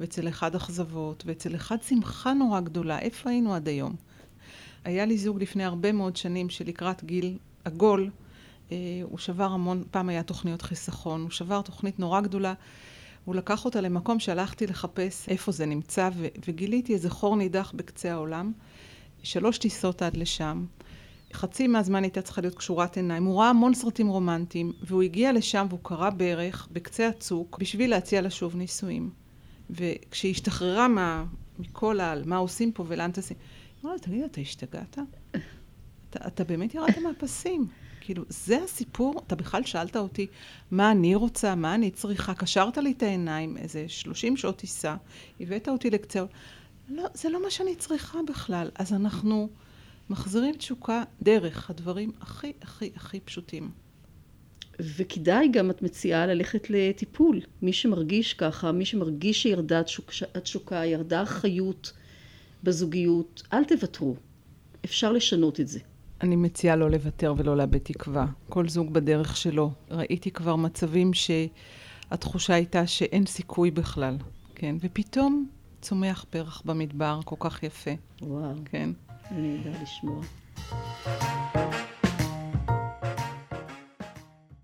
ואצל 0.00 0.28
אחד 0.28 0.54
אכזבות, 0.54 1.22
ואצל 1.26 1.54
אחד 1.54 1.76
שמחה 1.82 2.32
נורא 2.32 2.60
גדולה. 2.60 2.98
איפה 2.98 3.30
היינו 3.30 3.54
עד 3.54 3.68
היום? 3.68 3.94
היה 4.84 5.06
לי 5.06 5.18
זוג 5.18 5.42
לפני 5.42 5.64
הרבה 5.64 5.92
מאוד 5.92 6.16
שנים 6.16 6.50
שלקראת 6.50 7.04
גיל 7.04 7.38
עגול, 7.64 8.10
אה, 8.72 8.76
הוא 9.02 9.18
שבר 9.18 9.50
המון, 9.50 9.84
פעם 9.90 10.08
היה 10.08 10.22
תוכניות 10.22 10.62
חיסכון, 10.62 11.22
הוא 11.22 11.30
שבר 11.30 11.62
תוכנית 11.62 11.98
נורא 11.98 12.20
גדולה. 12.20 12.54
הוא 13.24 13.34
לקח 13.34 13.64
אותה 13.64 13.80
למקום 13.80 14.20
שהלכתי 14.20 14.66
לחפש 14.66 15.28
איפה 15.28 15.52
זה 15.52 15.66
נמצא, 15.66 16.10
ו- 16.14 16.26
וגיליתי 16.48 16.94
איזה 16.94 17.10
חור 17.10 17.36
נידח 17.36 17.72
בקצה 17.76 18.12
העולם. 18.12 18.52
שלוש 19.22 19.58
טיסות 19.58 20.02
עד 20.02 20.16
לשם. 20.16 20.66
חצי 21.32 21.66
מהזמן 21.66 22.02
הייתה 22.02 22.22
צריכה 22.22 22.40
להיות 22.40 22.54
קשורת 22.54 22.96
עיניים. 22.96 23.24
הוא 23.24 23.40
ראה 23.40 23.48
המון 23.48 23.74
סרטים 23.74 24.08
רומנטיים, 24.08 24.72
והוא 24.82 25.02
הגיע 25.02 25.32
לשם 25.32 25.66
והוא 25.68 25.80
קרא 25.82 26.10
ברך 26.10 26.68
בקצה 26.72 27.08
הצוק 27.08 27.58
בשביל 27.58 27.90
להציע 27.90 28.20
לה 28.20 28.30
שוב 28.30 28.56
נישואים. 28.56 29.10
וכשהיא 29.70 30.30
השתחררה 30.30 30.88
מה, 30.88 31.24
מכל 31.58 32.00
העל, 32.00 32.22
מה 32.26 32.36
עושים 32.36 32.72
פה 32.72 32.84
ולאן 32.88 33.12
טסים, 33.12 33.36
היא 33.40 33.84
אמרה 33.84 33.92
לו, 33.94 33.98
תגיד, 33.98 34.24
אתה 34.24 34.40
השתגעת? 34.40 34.98
אתה, 36.10 36.26
אתה 36.26 36.44
באמת 36.44 36.74
ירדת 36.74 36.98
מהפסים. 37.02 37.66
כאילו, 38.00 38.24
זה 38.28 38.62
הסיפור, 38.64 39.22
אתה 39.26 39.36
בכלל 39.36 39.62
שאלת 39.64 39.96
אותי 39.96 40.26
מה 40.70 40.90
אני 40.90 41.14
רוצה, 41.14 41.54
מה 41.54 41.74
אני 41.74 41.90
צריכה, 41.90 42.34
קשרת 42.34 42.78
לי 42.78 42.92
את 42.92 43.02
העיניים, 43.02 43.56
איזה 43.56 43.84
30 43.88 44.36
שעות 44.36 44.56
טיסה, 44.56 44.96
הבאת 45.40 45.68
אותי 45.68 45.90
לקצה... 45.90 46.24
לא, 46.88 47.04
זה 47.14 47.28
לא 47.28 47.42
מה 47.42 47.50
שאני 47.50 47.76
צריכה 47.76 48.18
בכלל. 48.28 48.68
אז 48.74 48.92
אנחנו 48.92 49.48
מחזירים 50.10 50.54
תשוקה 50.54 51.02
דרך 51.22 51.70
הדברים 51.70 52.12
הכי 52.20 52.52
הכי 52.62 52.90
הכי 52.96 53.20
פשוטים. 53.20 53.70
וכדאי 54.80 55.48
גם, 55.48 55.70
את 55.70 55.82
מציעה, 55.82 56.26
ללכת 56.26 56.70
לטיפול. 56.70 57.40
מי 57.62 57.72
שמרגיש 57.72 58.34
ככה, 58.34 58.72
מי 58.72 58.84
שמרגיש 58.84 59.42
שירדה 59.42 59.82
התשוקה, 60.34 60.84
ירדה 60.84 61.20
החיות 61.20 61.92
בזוגיות, 62.62 63.42
אל 63.52 63.64
תוותרו. 63.64 64.16
אפשר 64.84 65.12
לשנות 65.12 65.60
את 65.60 65.68
זה. 65.68 65.78
אני 66.22 66.36
מציעה 66.36 66.76
לא 66.76 66.90
לוותר 66.90 67.34
ולא 67.36 67.56
לאבד 67.56 67.78
תקווה. 67.78 68.26
כל 68.48 68.68
זוג 68.68 68.92
בדרך 68.92 69.36
שלו. 69.36 69.70
ראיתי 69.90 70.30
כבר 70.30 70.56
מצבים 70.56 71.10
שהתחושה 71.14 72.54
הייתה 72.54 72.86
שאין 72.86 73.26
סיכוי 73.26 73.70
בכלל, 73.70 74.16
כן? 74.54 74.76
ופתאום 74.80 75.48
צומח 75.80 76.24
פרח 76.30 76.62
במדבר 76.64 77.20
כל 77.24 77.36
כך 77.38 77.62
יפה. 77.62 77.90
וואו. 78.22 78.54
כן. 78.64 78.90
אני 79.30 79.58
יודע 79.58 79.78
לשמוע. 79.82 80.22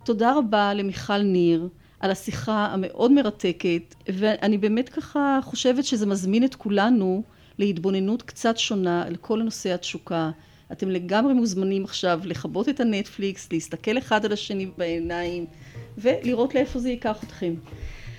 תודה 0.04 0.38
רבה 0.38 0.74
למיכל 0.74 1.22
ניר 1.22 1.68
על 2.00 2.10
השיחה 2.10 2.66
המאוד 2.66 3.12
מרתקת, 3.12 3.94
ואני 4.14 4.58
באמת 4.58 4.88
ככה 4.88 5.38
חושבת 5.42 5.84
שזה 5.84 6.06
מזמין 6.06 6.44
את 6.44 6.54
כולנו 6.54 7.22
להתבוננות 7.58 8.22
קצת 8.22 8.58
שונה 8.58 9.02
על 9.02 9.16
כל 9.16 9.42
נושא 9.42 9.74
התשוקה. 9.74 10.30
אתם 10.72 10.88
לגמרי 10.88 11.34
מוזמנים 11.34 11.84
עכשיו 11.84 12.20
לכבות 12.24 12.68
את 12.68 12.80
הנטפליקס, 12.80 13.52
להסתכל 13.52 13.98
אחד 13.98 14.24
על 14.24 14.32
השני 14.32 14.70
בעיניים 14.78 15.46
ולראות 15.98 16.54
לאיפה 16.54 16.78
זה 16.78 16.90
ייקח 16.90 17.24
אתכם. 17.24 17.54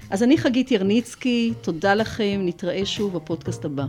אז 0.10 0.23
אני 0.23 0.38
חגית 0.38 0.71
ירניצקי, 0.71 1.53
תודה 1.62 1.93
לכם, 1.93 2.41
נתראה 2.45 2.86
שוב 2.86 3.13
בפודקאסט 3.15 3.65
הבא. 3.65 3.86